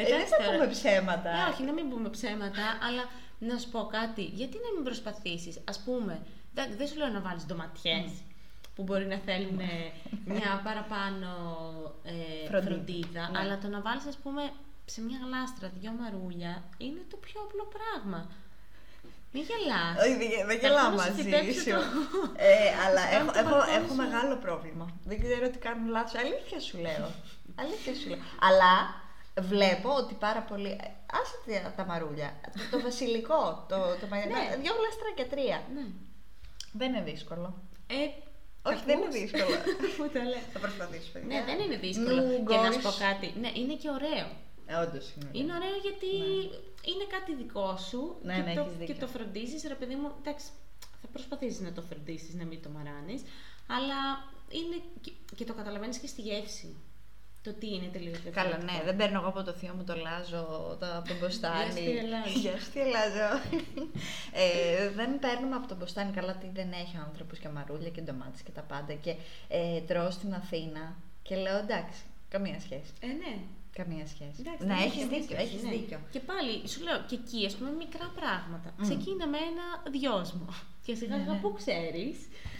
ε, 0.00 0.02
δεν 0.02 0.06
Εντάξει 0.06 0.32
θα 0.32 0.36
τώρα. 0.44 0.50
πούμε 0.52 0.66
ψέματα. 0.76 1.30
Ε, 1.38 1.42
όχι, 1.50 1.62
να 1.68 1.72
μην 1.76 1.86
πούμε 1.90 2.08
ψέματα, 2.16 2.64
αλλά 2.86 3.02
να 3.48 3.54
σου 3.58 3.68
πω 3.74 3.80
κάτι. 3.98 4.24
Γιατί 4.40 4.56
να 4.64 4.70
μην 4.74 4.82
προσπαθήσεις, 4.88 5.54
ας 5.72 5.78
πούμε, 5.84 6.14
δεν, 6.56 6.66
δεν 6.78 6.86
σου 6.88 6.96
λέω 7.00 7.08
να 7.16 7.20
βάλεις 7.26 7.44
ντοματιές 7.46 8.10
που 8.74 8.82
μπορεί 8.82 9.06
να 9.14 9.18
θέλουν 9.26 9.58
ε, 9.58 9.72
μια 10.34 10.50
παραπάνω 10.66 11.30
ε, 12.04 12.12
Φροντίδα. 12.48 12.74
φροντίδα, 12.74 13.24
Ναι. 13.30 13.38
αλλά 13.38 13.54
το 13.62 13.68
να 13.74 13.80
βάλεις, 13.86 14.06
ας 14.12 14.16
πούμε, 14.22 14.42
σε 14.84 15.00
μια 15.06 15.18
γλάστρα 15.24 15.68
δυο 15.80 15.92
μαρούλια 16.00 16.52
είναι 16.84 17.02
το 17.10 17.16
πιο 17.16 17.38
απλό 17.46 17.64
πράγμα. 17.76 18.20
Μην 19.38 19.46
γελάς. 19.50 19.94
Όχι, 20.02 20.14
δεν- 20.22 20.46
δεν 20.50 20.58
Θα 20.60 20.62
γελάω 20.62 20.86
έρθω 20.86 20.96
να 20.96 21.02
σου 21.02 21.08
μαζί 21.08 21.22
φυτέψω 21.22 21.60
σου. 21.64 21.70
το- 21.70 21.84
Ε, 22.50 22.68
αλλά 22.84 23.02
Θα 23.04 23.08
σου 23.10 23.16
έχω, 23.18 23.30
κάνω 23.30 23.32
το 23.32 23.38
έχω, 23.42 23.50
μπαλκόνι 23.58 23.76
έχω 23.78 23.88
σου. 23.94 24.00
μεγάλο 24.04 24.34
πρόβλημα. 24.46 24.84
Δεν 25.10 25.16
ξέρω 25.24 25.44
τι 25.52 25.58
κάνουν 25.66 25.86
λάθος. 25.96 26.14
Αλήθεια 26.24 26.58
σου 26.68 26.76
λέω. 26.86 27.06
Αλήθεια 27.62 27.92
σου 28.00 28.06
λέω. 28.10 28.20
Αλλά 28.48 28.72
βλέπω 29.52 29.90
ότι 30.02 30.14
πάρα 30.26 30.42
πολύ. 30.50 30.72
ε, 30.84 30.88
Άσε 31.20 31.36
τα, 31.64 31.70
τα 31.78 31.84
μαρούλια. 31.90 32.30
Το, 32.54 32.60
το 32.72 32.76
βασιλικό. 32.88 33.40
Το, 33.70 33.76
το, 34.00 34.06
μαγια- 34.10 34.30
Ναι. 34.34 34.44
Δύο 34.62 34.74
γλαστρά 34.78 35.10
και 35.18 35.26
τρία. 35.32 35.58
Ναι. 35.76 35.84
Δεν 36.80 36.88
είναι 36.90 37.02
δύσκολο. 37.12 37.48
Ε, 37.96 38.02
Όχι, 38.70 38.82
δεν 38.88 38.96
είναι 38.98 39.06
ακούς; 39.10 39.18
δύσκολο. 39.20 39.56
Μου 39.98 40.06
το 40.14 40.20
λέει. 40.32 40.44
Θα 40.54 40.58
προσπαθήσω, 40.64 41.08
παιδιά. 41.12 41.28
Ναι, 41.30 41.38
δεν 41.48 41.56
είναι 41.64 41.76
δύσκολο. 41.86 42.20
Νου, 42.28 42.36
Και 42.50 42.54
να 42.54 42.60
γκόρις. 42.60 42.74
σου 42.74 42.82
πω 42.86 42.92
κάτι. 43.06 43.26
Ναι, 43.42 43.50
είναι 43.60 43.74
και 43.82 43.90
ωραίο. 43.98 44.26
Ε, 44.70 44.74
όντως 44.84 45.06
είναι. 45.14 45.28
Είναι 45.38 45.52
ωραίο 45.58 45.76
γιατί 45.86 46.10
είναι 46.84 47.04
κάτι 47.10 47.34
δικό 47.34 47.76
σου 47.76 48.16
Ναι, 48.22 48.34
και, 48.34 48.40
ναι, 48.40 48.54
το, 48.54 48.60
έχεις 48.60 48.76
δίκιο. 48.76 48.94
και 48.94 49.00
το 49.00 49.06
φροντίζεις, 49.06 49.62
ρε 49.68 49.74
παιδί 49.74 49.94
μου, 49.94 50.12
εντάξει, 50.20 50.46
θα 51.00 51.06
προσπαθήσεις 51.12 51.60
να 51.60 51.72
το 51.72 51.82
φροντίσεις, 51.82 52.34
να 52.34 52.44
μην 52.44 52.62
το 52.62 52.68
μαράνεις, 52.68 53.22
αλλά 53.66 53.98
είναι 54.48 54.82
και, 55.00 55.12
και 55.36 55.44
το 55.44 55.54
καταλαβαίνεις 55.54 55.98
και 55.98 56.06
στη 56.06 56.20
γεύση. 56.20 56.76
Το 57.42 57.52
τι 57.52 57.66
είναι 57.74 57.86
τελείως 57.92 58.20
διαφορετικό. 58.20 58.58
Καλά, 58.58 58.72
ναι, 58.72 58.84
δεν 58.84 58.96
παίρνω 58.96 59.18
εγώ 59.18 59.28
από 59.28 59.42
το 59.42 59.52
θείο 59.52 59.74
μου 59.76 59.84
το 59.84 59.94
λάζο, 59.96 60.76
το, 60.80 60.86
από 60.96 61.08
τον 61.08 61.16
μποστάνι. 61.18 61.64
Γεια 61.64 61.70
σου, 61.70 61.84
τι 61.84 61.96
ελάζω. 61.98 62.38
Γεια 62.38 62.58
σου, 62.60 62.70
τι 62.72 62.80
ελάζω. 62.80 63.28
ε, 64.32 64.90
δεν 64.90 65.18
παίρνουμε 65.18 65.56
από 65.56 65.66
τον 65.68 65.76
μποστάνι 65.76 66.12
καλά 66.12 66.34
τι 66.34 66.46
δεν 66.52 66.72
έχει 66.72 66.96
ο 66.96 67.02
άνθρωπος 67.06 67.38
και 67.38 67.48
μαρούλια 67.48 67.90
και 67.90 68.00
ντομάτες 68.00 68.40
και 68.42 68.50
τα 68.50 68.60
πάντα. 68.60 68.92
Και 68.94 69.14
ε, 69.48 69.80
τρώω 69.80 70.10
στην 70.10 70.34
Αθήνα 70.34 70.96
και 71.22 71.36
λέω 71.36 71.56
εντάξει, 71.58 72.00
καμία 72.28 72.60
σχέση. 72.60 72.92
Ε, 73.00 73.06
ναι. 73.06 73.38
Καμία 73.80 74.06
σχέση. 74.14 74.38
Εντάξει, 74.42 74.62
να 74.70 74.74
δεν 74.76 74.84
έχεις 74.86 75.02
καμία 75.02 75.18
δίκιο, 75.18 75.36
σχέση, 75.36 75.42
έχεις 75.46 75.62
ναι. 75.66 75.70
δίκιο. 75.74 75.98
Και 76.14 76.20
πάλι 76.30 76.52
σου 76.72 76.80
λέω 76.86 76.98
και 77.08 77.16
εκεί, 77.20 77.40
ας 77.50 77.54
πούμε, 77.56 77.70
μικρά 77.84 78.06
πράγματα. 78.18 78.68
Μμ. 78.76 78.82
Ξεκίνα 78.88 79.24
με 79.34 79.38
ένα 79.50 79.66
δυόσμο. 79.96 80.46
Και 80.86 80.94
σιγά 81.00 81.16
Ναι, 81.16 81.22
σιγά 81.22 81.34
ναι. 81.34 81.40
που 81.42 81.50
ξέρεις. 81.60 82.16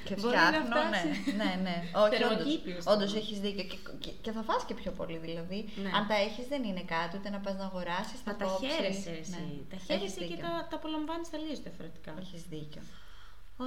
Και 0.08 0.14
μπορεί 0.20 0.36
να 0.36 0.46
φτιάχνω, 0.52 0.74
ναι, 0.74 0.84
φτάσει. 0.86 1.10
ναι, 1.40 1.50
ναι. 1.66 1.76
Όχι, 2.02 2.10
Θερμοκήπιος 2.16 2.82
όντως, 2.82 2.94
όντως 2.94 3.10
τώρα. 3.12 3.20
έχεις 3.22 3.38
δίκιο. 3.44 3.64
Και, 3.72 3.78
και, 4.04 4.10
και 4.24 4.30
θα 4.36 4.42
φας 4.48 4.60
και 4.68 4.74
πιο 4.80 4.90
πολύ, 4.98 5.18
δηλαδή. 5.26 5.58
Ναι. 5.82 5.90
Αν 5.96 6.02
τα 6.10 6.16
έχεις 6.26 6.46
δεν 6.52 6.62
είναι 6.68 6.84
κάτι, 6.94 7.12
ούτε 7.18 7.28
να 7.34 7.38
πας 7.44 7.54
να 7.60 7.64
αγοράσεις, 7.70 8.18
Μα 8.24 8.26
θα 8.28 8.32
τα 8.40 8.44
κόψεις. 8.44 8.68
χαίρεσαι 8.74 9.12
εσύ. 9.22 9.30
Ναι. 9.30 9.44
Τα 9.70 9.74
Έχεις 9.76 9.86
χαίρεσαι 9.88 10.20
και 10.20 10.34
δίκιο. 10.34 10.44
τα, 10.46 10.52
τα 10.70 10.76
απολαμβάνεις 10.80 11.28
τελείω 11.34 11.54
διαφορετικά. 11.66 12.10
Έχεις 12.24 12.42
δίκιο. 12.54 12.82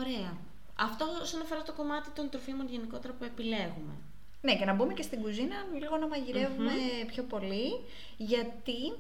Ωραία. 0.01 0.31
Αυτό 0.87 1.05
όσον 1.25 1.41
αφορά 1.45 1.61
το 1.69 1.73
κομμάτι 1.79 2.09
των 2.17 2.25
τροφίμων 2.31 2.65
γενικότερα 2.73 3.13
που 3.17 3.23
επιλέγουμε. 3.31 3.93
Ναι, 4.41 4.55
και 4.55 4.65
να 4.65 4.73
μπούμε 4.73 4.93
και 4.93 5.01
στην 5.01 5.21
κουζίνα 5.21 5.55
λίγο 5.79 5.97
να 5.97 6.07
μαγειρεύουμε 6.07 6.71
πιο 7.07 7.23
πολύ, 7.23 7.69
γιατί 8.17 8.93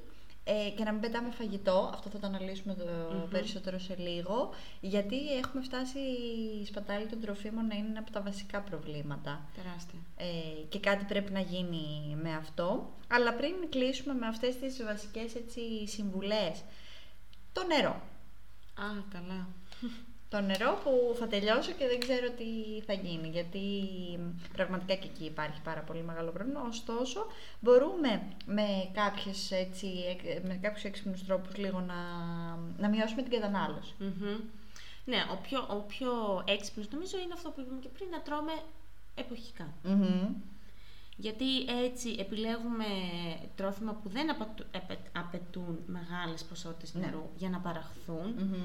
ε, 0.43 0.69
και 0.69 0.83
να 0.83 0.91
μην 0.91 1.01
πετάμε 1.01 1.31
φαγητό, 1.31 1.89
αυτό 1.93 2.09
θα 2.09 2.19
το 2.19 2.27
αναλύσουμε 2.27 2.73
το 2.73 2.85
Μμμ. 2.85 3.29
περισσότερο 3.29 3.79
σε 3.79 3.95
λίγο, 3.97 4.49
γιατί 4.81 5.37
έχουμε 5.37 5.63
φτάσει 5.63 5.99
η 6.61 6.65
σπατάλη 6.65 7.05
των 7.05 7.21
τροφίμων 7.21 7.67
να 7.67 7.75
είναι 7.75 7.87
ένα 7.87 7.99
από 7.99 8.11
τα 8.11 8.21
βασικά 8.21 8.61
προβλήματα. 8.61 9.49
Τεράστια. 9.55 9.99
Ε, 10.17 10.61
και 10.69 10.79
κάτι 10.79 11.05
πρέπει 11.05 11.31
να 11.31 11.39
γίνει 11.39 12.17
με 12.21 12.35
αυτό. 12.35 12.93
Αλλά 13.07 13.33
πριν 13.33 13.53
κλείσουμε 13.69 14.13
με 14.13 14.27
αυτές 14.27 14.55
τις 14.55 14.83
βασικές 14.83 15.35
έτσι, 15.35 15.87
συμβουλές, 15.87 16.63
το 17.53 17.63
νερό. 17.63 18.01
Α, 18.75 18.85
καλά. 19.13 19.47
Το 20.33 20.41
νερό 20.41 20.79
που 20.83 21.15
θα 21.19 21.27
τελειώσω 21.27 21.71
και 21.71 21.87
δεν 21.87 21.99
ξέρω 21.99 22.29
τι 22.29 22.81
θα 22.85 22.93
γίνει, 22.93 23.27
γιατί 23.27 23.59
πραγματικά 24.53 24.93
και 24.95 25.07
εκεί 25.07 25.25
υπάρχει 25.25 25.61
πάρα 25.61 25.79
πολύ 25.81 26.03
μεγάλο 26.03 26.31
πρόβλημα. 26.31 26.61
Ωστόσο, 26.67 27.25
μπορούμε 27.59 28.21
με, 28.45 28.89
κάποιες, 28.93 29.51
έτσι, 29.51 29.87
εκ- 30.09 30.45
με 30.45 30.53
κάποιους 30.61 30.83
έξυπνους 30.83 31.25
τρόπους 31.25 31.57
λίγο 31.57 31.79
να, 31.79 31.95
να 32.77 32.89
μειώσουμε 32.89 33.21
την 33.21 33.31
κατανάλωση. 33.31 33.93
Μμμ. 33.99 34.39
Ναι, 35.05 35.17
ο 35.31 35.35
πιο, 35.43 35.65
ο 35.69 35.75
πιο 35.75 36.11
έξυπνος 36.47 36.89
νομίζω 36.91 37.17
είναι 37.19 37.33
αυτό 37.33 37.49
που 37.49 37.61
είπαμε 37.61 37.79
και 37.81 37.89
πριν, 37.89 38.09
να 38.09 38.21
τρώμε 38.21 38.51
εποχικά. 39.15 39.73
Μμμ. 39.83 40.27
Γιατί 41.17 41.61
έτσι 41.85 42.15
επιλέγουμε 42.19 42.85
τρόφιμα 43.55 43.93
που 43.93 44.09
δεν 44.09 44.29
απατου- 44.31 44.65
απαι- 44.75 45.09
απαιτούν 45.17 45.79
μεγάλες 45.87 46.43
ποσότητες 46.43 46.93
Ναι. 46.93 47.05
νερού 47.05 47.29
για 47.37 47.49
να 47.49 47.57
παραχθούν. 47.59 48.27
Μμμ. 48.37 48.55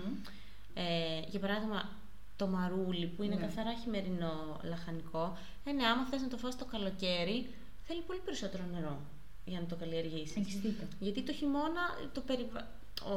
Ε, 0.79 1.21
για 1.31 1.41
παράδειγμα, 1.41 1.89
το 2.37 2.47
μαρούλι 2.47 3.07
που 3.07 3.23
είναι 3.23 3.35
Ναι. 3.35 3.41
καθαρά 3.41 3.75
χειμερινό 3.75 4.61
λαχανικό, 4.62 5.39
ε, 5.65 5.73
ναι, 5.73 5.87
άμα 5.87 6.05
θες 6.07 6.21
να 6.23 6.29
το 6.29 6.37
φας 6.37 6.57
το 6.59 6.65
καλοκαίρι, 6.65 7.55
θέλει 7.87 8.01
πολύ 8.01 8.21
περισσότερο 8.25 8.65
νερό 8.73 8.99
για 9.45 9.61
να 9.61 9.67
το 9.67 9.77
καλλιεργήσεις. 9.77 10.37
Έχεις 10.37 10.55
δίκιο. 10.61 10.87
Γιατί 10.99 11.23
το 11.23 11.33
χειμώνα 11.33 11.83
το 12.12 12.21
περιβα... 12.21 12.69
ο... 13.15 13.17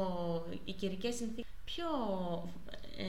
οι 0.64 0.72
καιρικές 0.72 1.14
συνθήκες 1.14 1.50
πιο 1.64 1.86
ε, 2.96 3.06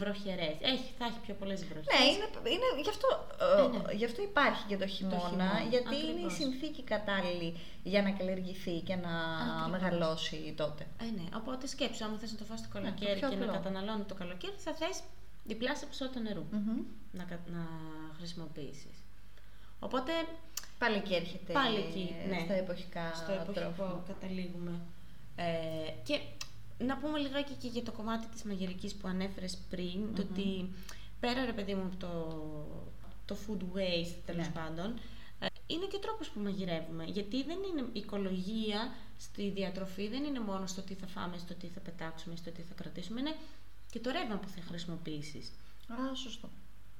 βροχερές. 0.00 0.56
Έχει, 0.60 0.88
θα 0.98 1.04
έχει 1.04 1.18
πιο 1.26 1.34
πολλές 1.34 1.64
βροχές. 1.64 1.86
Ναι, 1.92 2.04
είναι, 2.12 2.26
είναι, 2.54 2.68
γι, 2.82 2.88
αυτό, 2.88 3.08
ε, 3.40 3.62
Ε, 3.64 3.68
ναι. 3.68 3.92
γι' 3.94 4.04
αυτό 4.04 4.22
υπάρχει 4.22 4.64
και 4.70 4.76
το 4.76 4.86
χειμώνα, 4.86 5.18
χειμώνα, 5.28 5.64
γιατί 5.70 5.94
είναι 5.96 6.06
η 6.06 6.10
ακριβώς. 6.10 6.34
συνθήκη 6.34 6.82
κατάλληλη 6.82 7.50
για 7.82 8.02
να 8.02 8.10
καλλιεργηθεί 8.10 8.76
και 8.88 8.96
να 8.96 9.14
Ακριβώς. 9.44 9.70
μεγαλώσει 9.70 10.54
τότε. 10.56 10.86
Ε, 11.00 11.04
ναι. 11.04 11.26
Οπότε 11.40 11.66
σκέψου, 11.66 12.04
άμα 12.04 12.16
θες 12.18 12.32
να 12.32 12.38
το 12.38 12.44
φας 12.44 12.60
το 12.62 12.68
καλοκαίρι 12.72 13.12
Ναι, 13.12 13.18
πιο 13.18 13.28
και 13.28 13.36
να 13.36 13.44
απλό. 13.44 13.52
καταναλώνει 13.56 14.04
το 14.04 14.14
καλοκαίρι, 14.14 14.56
θα 14.66 14.72
θες 14.74 14.96
διπλάσια 15.44 15.86
ποσότητα 15.86 16.20
νερού 16.20 16.44
Μμμ. 16.50 16.80
να, 17.12 17.24
κα- 17.24 17.44
να 17.56 17.62
χρησιμοποιήσεις. 18.16 18.96
Οπότε 19.80 20.12
Πάλι 20.78 20.96
εκεί 20.96 21.14
έρχεται 21.14 21.52
Πάλι 21.52 21.76
εκεί, 21.78 22.14
ναι. 22.28 22.38
στα 22.44 22.54
εποχικά 22.54 23.12
στο 23.14 23.32
εποχικό 23.32 23.52
τρόφιμα. 23.52 24.02
καταλήγουμε. 24.06 24.80
Ε, 25.36 25.44
και 26.04 26.18
να 26.78 26.96
πούμε 26.96 27.18
λιγάκι 27.18 27.52
και 27.54 27.68
για 27.68 27.82
το 27.82 27.92
κομμάτι 27.92 28.26
της 28.26 28.42
μαγειρικής 28.42 28.94
που 28.94 29.08
ανέφερες 29.08 29.58
πριν, 29.70 30.14
το 30.14 30.22
Μμμ. 30.22 30.30
ότι 30.30 30.68
πέρα 31.20 31.44
ρε 31.44 31.52
παιδί 31.52 31.74
μου 31.74 31.82
από 31.84 31.96
το, 31.96 32.10
το 33.26 33.36
food 33.46 33.62
waste 33.76 34.14
τέλος 34.26 34.46
Ναι. 34.46 34.52
πάντων, 34.52 34.94
ε, 35.40 35.46
είναι 35.66 35.86
και 35.86 35.98
τρόπος 35.98 36.28
που 36.30 36.40
μαγειρεύουμε. 36.40 37.04
Γιατί 37.04 37.42
δεν 37.42 37.58
είναι 37.70 37.80
η 37.92 38.00
οικολογία 38.00 38.94
στη 39.18 39.48
διατροφή, 39.50 40.08
δεν 40.08 40.24
είναι 40.24 40.40
μόνο 40.40 40.66
στο 40.66 40.82
τι 40.82 40.94
θα 40.94 41.06
φάμε, 41.06 41.38
στο 41.38 41.54
τι 41.54 41.66
θα 41.66 41.80
πετάξουμε, 41.80 42.36
στο 42.36 42.50
τι 42.50 42.62
θα 42.62 42.74
κρατήσουμε, 42.74 43.20
είναι 43.20 43.34
και 43.90 43.98
το 43.98 44.10
ρεύμα 44.10 44.36
που 44.36 44.48
θα 44.48 44.60
χρησιμοποιήσεις 44.68 45.52
Α, 45.88 46.14
σωστό. 46.14 46.48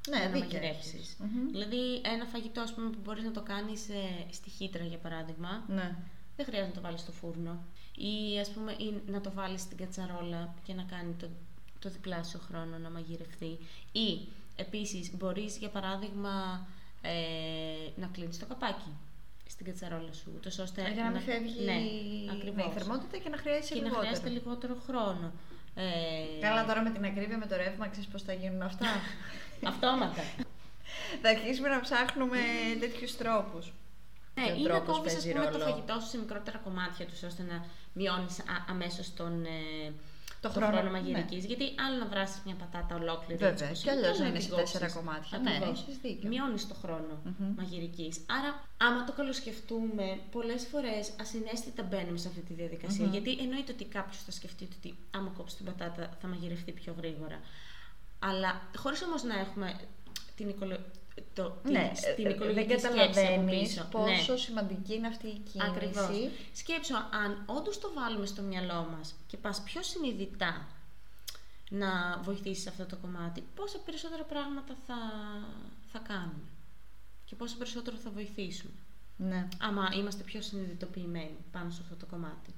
Ναι, 0.08 0.16
για 0.16 0.28
να 0.28 0.32
δίκιο 0.34 0.48
μαγειρεύσεις. 0.58 0.92
έχεις. 0.94 1.16
Μμμ. 1.18 1.50
Δηλαδή 1.50 2.00
ένα 2.04 2.24
φαγητό 2.24 2.60
ας 2.60 2.74
πούμε, 2.74 2.90
που 2.90 2.98
μπορείς 3.04 3.24
να 3.24 3.30
το 3.32 3.42
κάνεις 3.42 3.88
ε, 3.88 4.26
στη 4.32 4.50
χύτρα 4.50 4.84
για 4.84 4.98
παράδειγμα, 4.98 5.64
Ναι. 5.68 5.96
δεν 6.36 6.44
χρειάζεται 6.46 6.68
να 6.68 6.74
το 6.74 6.80
βάλεις 6.80 7.00
στο 7.00 7.12
φούρνο 7.12 7.64
ή 7.96 8.38
ας 8.40 8.48
πούμε 8.50 8.72
ή 8.72 8.94
να 9.06 9.20
το 9.20 9.30
βάλεις 9.34 9.60
στην 9.60 9.76
κατσαρόλα 9.76 10.54
και 10.64 10.74
να 10.74 10.82
κάνει 10.82 11.12
το, 11.12 11.28
το 11.78 11.88
διπλάσιο 11.90 12.40
χρόνο 12.48 12.78
να 12.78 12.90
μαγειρευτεί 12.90 13.58
ή 13.92 14.28
επίσης 14.56 15.16
μπορείς 15.16 15.56
για 15.56 15.68
παράδειγμα 15.68 16.66
ε, 17.02 18.00
να 18.00 18.06
κλείνεις 18.06 18.38
το 18.38 18.46
καπάκι 18.46 18.90
στην 19.48 19.66
κατσαρόλα 19.66 20.12
σου 20.12 20.32
ούτως 20.36 20.58
ώστε 20.58 20.90
Για 20.94 21.04
να 21.04 21.10
μην 21.10 21.20
φεύγει 21.20 21.64
ναι, 21.64 21.72
ναι, 21.72 21.78
η 21.80 22.30
ακριβώς. 22.32 22.72
θερμότητα 22.72 23.16
και 23.18 23.28
να 23.28 23.36
χρειάζεσαι 23.36 23.74
και 23.74 23.80
να 23.80 23.86
λιγότερο. 23.86 24.06
χρειάζεται 24.06 24.28
λιγότερο 24.28 24.76
χρόνο 24.86 25.32
Ε, 25.78 26.40
Καλά 26.40 26.64
τώρα 26.66 26.82
με 26.82 26.90
την 26.90 27.04
ακρίβεια 27.04 27.38
με 27.38 27.46
το 27.46 27.56
ρεύμα, 27.56 27.88
ξέρεις 27.88 28.08
πώς 28.08 28.22
θα 28.22 28.32
γίνουν 28.32 28.62
αυτά. 28.62 28.86
Αυτόματα. 29.72 30.22
θα 31.22 31.28
αρχίσουμε 31.28 31.68
να 31.68 31.80
ψάχνουμε 31.80 32.38
τέτοιους 32.80 33.16
τρόπους. 33.16 33.72
Ναι, 34.34 34.44
Και 34.46 34.52
ο 34.52 34.56
ή 34.56 34.62
να 34.62 34.68
τρόπος 34.68 34.96
κόβεις 34.96 35.14
ας 35.14 35.22
παίζει 35.22 35.32
πούμε 35.38 35.50
το 35.50 35.58
ρόλο. 35.58 35.70
φαγητό 35.70 36.00
σου 36.00 36.08
σε 36.08 36.18
μικρότερα 36.18 36.58
κομμάτια 36.58 37.06
τους 37.06 37.22
ώστε 37.22 37.42
να 37.42 37.64
μειώνεις 37.96 38.38
α- 38.40 38.64
αμέσως 38.72 39.14
τον, 39.14 39.44
ε, 39.44 39.92
Το 40.40 40.48
το 40.48 40.54
χρόνο, 40.54 40.66
χρόνο, 40.72 40.82
ναι. 40.90 40.90
μαγειρικής. 40.98 41.44
Γιατί 41.44 41.64
άλλο 41.84 41.96
να 42.02 42.06
βράσεις 42.12 42.40
μια 42.46 42.54
πατάτα 42.62 42.94
ολόκληρη 42.94 43.36
Βέβαια, 43.44 43.50
έτσι 43.52 43.64
όπως 43.64 43.78
κι 43.80 43.88
είναι, 43.88 43.96
αλλιώς 43.98 44.14
άλλο 44.16 44.22
να 44.22 44.28
είναι 44.28 44.38
την 44.38 44.48
σε 44.48 44.54
τέσσερα 44.60 44.86
κόψεις. 44.86 44.96
κομμάτια. 45.00 45.38
Ναι, 45.38 45.50
Ακριβώς. 45.50 45.80
έχεις 45.82 45.96
δίκιο. 46.04 46.28
Μειώνεις 46.28 46.68
το 46.68 46.74
χρόνο 46.82 47.12
Μμμ. 47.24 47.54
μαγειρικής. 47.60 48.14
Άρα, 48.38 48.50
άμα 48.86 49.04
το 49.04 49.12
καλοσκεφτούμε, 49.18 50.06
πολλές 50.34 50.62
φορές 50.70 51.04
ασυναίσθητα 51.20 51.82
μπαίνουμε 51.82 52.18
σε 52.18 52.28
αυτή 52.28 52.40
τη 52.48 52.52
διαδικασια 52.60 53.04
Μμμ. 53.04 53.12
Γιατί 53.12 53.30
εννοείται 53.44 53.72
ότι 53.72 53.84
κάποιος 53.84 54.18
θα 54.26 54.30
σκεφτεί 54.38 54.64
ότι 54.78 54.90
άμα 55.16 55.30
κόψει 55.36 55.56
την 55.56 55.64
πατάτα 55.68 56.02
θα 56.20 56.26
μαγειρευτεί 56.28 56.72
πιο 56.72 56.92
γρήγορα. 56.98 57.38
Αλλά 58.18 58.50
χωρίς 58.82 59.02
όμως 59.02 59.22
να 59.22 59.38
έχουμε 59.38 59.68
την, 60.36 60.48
οικολο... 60.48 60.78
το, 61.34 61.50
την, 61.62 61.72
Ναι, 61.72 61.92
την 62.16 62.26
ε, 62.26 62.30
οικολογική 62.30 62.66
δεν 62.66 62.78
σκέψη 62.78 62.86
από 62.86 62.96
καταλαβαίνεις 62.96 63.68
πίσω. 63.68 63.88
πόσο 63.90 64.32
Ναι. 64.32 64.38
σημαντική 64.38 64.94
είναι 64.94 65.06
αυτή 65.06 65.26
η 65.26 65.38
κίνηση. 65.50 65.70
Ακριβώς. 65.70 66.30
Σκέψου, 66.52 66.94
αν 66.96 67.42
όντως 67.46 67.78
το 67.78 67.92
βάλουμε 67.94 68.26
στο 68.26 68.42
μυαλό 68.42 68.88
μας 68.96 69.14
και 69.26 69.36
πας 69.36 69.62
πιο 69.62 69.82
συνειδητά 69.82 70.66
να 71.70 72.20
βοηθήσεις 72.22 72.62
σε 72.62 72.68
αυτό 72.68 72.84
το 72.86 72.96
κομμάτι, 72.96 73.44
πόσα 73.54 73.78
περισσότερα 73.78 74.22
πράγματα 74.22 74.76
θα, 74.86 74.96
θα 75.92 75.98
κάνουμε 75.98 76.48
και 77.24 77.34
πόσο 77.34 77.56
περισσότερο 77.56 77.96
θα 77.96 78.10
βοηθήσουμε. 78.10 78.72
Ναι. 79.16 79.48
Άμα 79.60 79.90
είμαστε 79.96 80.22
πιο 80.22 80.42
συνειδητοποιημένοι 80.42 81.36
πάνω 81.52 81.70
σε 81.70 81.80
αυτό 81.82 81.94
το 81.94 82.06
κομμάτι. 82.06 82.54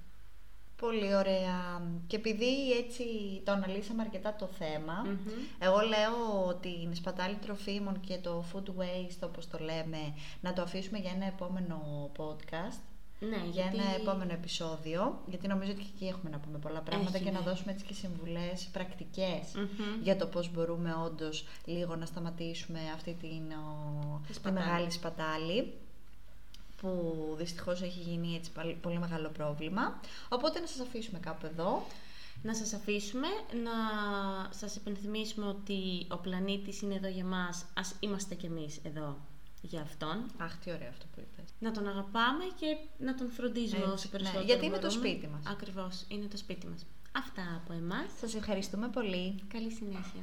Πολύ 0.80 1.14
ωραία. 1.14 1.82
Και 2.06 2.16
επειδή 2.16 2.72
έτσι 2.72 3.04
το 3.44 3.52
αναλύσαμε 3.52 4.02
αρκετά 4.02 4.34
το 4.38 4.46
θέμα, 4.58 5.02
Μμμ. 5.04 5.32
εγώ 5.58 5.76
λέω 5.80 6.46
ότι 6.48 6.78
την 6.80 6.94
σπατάλη 6.94 7.34
τροφίμων 7.34 8.00
και 8.00 8.16
το 8.18 8.44
food 8.52 8.68
waste, 8.68 9.20
όπως 9.24 9.48
το 9.48 9.58
λέμε, 9.58 10.14
να 10.40 10.52
το 10.52 10.62
αφήσουμε 10.62 10.98
για 10.98 11.10
ένα 11.14 11.26
επόμενο 11.26 12.10
podcast, 12.16 12.80
Ναι, 13.20 13.36
για 13.36 13.44
γιατί... 13.62 13.76
ένα 13.76 13.94
επόμενο 14.00 14.32
επεισόδιο, 14.32 15.20
γιατί 15.26 15.46
νομίζω 15.48 15.70
ότι 15.72 15.80
και 15.82 15.90
εκεί 15.94 16.06
έχουμε 16.06 16.30
να 16.30 16.38
πούμε 16.38 16.58
πολλά 16.58 16.80
πράγματα 16.80 17.16
Έχει, 17.16 17.24
και 17.24 17.30
να 17.30 17.38
ναι. 17.38 17.44
δώσουμε 17.50 17.72
έτσι 17.72 17.84
και 17.84 17.94
συμβουλές 17.94 18.68
πρακτικές 18.72 19.42
Μμμ. 19.54 20.02
για 20.02 20.16
το 20.16 20.26
πώς 20.26 20.52
μπορούμε 20.52 20.94
όντως 21.04 21.44
λίγο 21.64 21.96
να 21.96 22.06
σταματήσουμε 22.06 22.78
αυτή 22.94 23.16
την, 23.20 23.42
ο, 23.52 24.20
Τη 24.22 24.26
τη 24.28 24.34
σπατάλη. 24.34 24.64
μεγάλη 24.66 24.90
σπατάλη 24.90 25.72
που 26.80 27.14
δυστυχώς 27.38 27.82
έχει 27.82 28.00
γίνει 28.00 28.34
έτσι 28.36 28.50
παλ- 28.52 28.76
πολύ 28.76 28.98
μεγάλο 28.98 29.28
πρόβλημα. 29.28 30.00
Οπότε 30.28 30.60
να 30.60 30.66
σας 30.66 30.80
αφήσουμε 30.80 31.18
κάπου 31.18 31.46
εδώ. 31.46 31.86
Να 32.42 32.54
σας 32.54 32.72
αφήσουμε, 32.72 33.26
να 33.64 33.70
σας 34.50 34.76
υπενθυμίσουμε 34.76 35.46
ότι 35.46 36.06
ο 36.10 36.16
πλανήτης 36.16 36.80
είναι 36.82 36.94
εδώ 36.94 37.08
για 37.08 37.24
μας, 37.24 37.64
ας 37.74 37.94
είμαστε 38.00 38.34
κι 38.34 38.46
εμείς 38.46 38.78
εδώ 38.82 39.16
για 39.60 39.80
αυτόν. 39.80 40.24
Αχ, 40.38 40.56
τι 40.56 40.70
ωραίο 40.72 40.88
αυτό 40.88 41.06
που 41.14 41.20
είπες. 41.20 41.50
Να 41.58 41.70
τον 41.70 41.88
αγαπάμε 41.88 42.44
και 42.60 42.76
να 42.98 43.14
τον 43.14 43.30
φροντίζουμε 43.30 43.78
Έτσι, 43.80 43.92
όσο 43.92 44.04
ναι, 44.04 44.10
περισσότερο 44.10 44.44
γιατί 44.44 44.66
είναι 44.66 44.78
το 44.78 44.86
μπορούμε. 44.88 45.08
σπίτι 45.08 45.26
μας. 45.28 45.42
Ακριβώς, 45.46 46.04
είναι 46.08 46.26
το 46.26 46.36
σπίτι 46.36 46.66
μας. 46.66 46.86
Αυτά 47.16 47.42
από 47.64 47.72
εμάς. 47.72 48.06
Σας 48.20 48.34
ευχαριστούμε 48.34 48.88
πολύ. 48.88 49.42
Καλή 49.48 49.70
συνέχεια. 49.70 50.22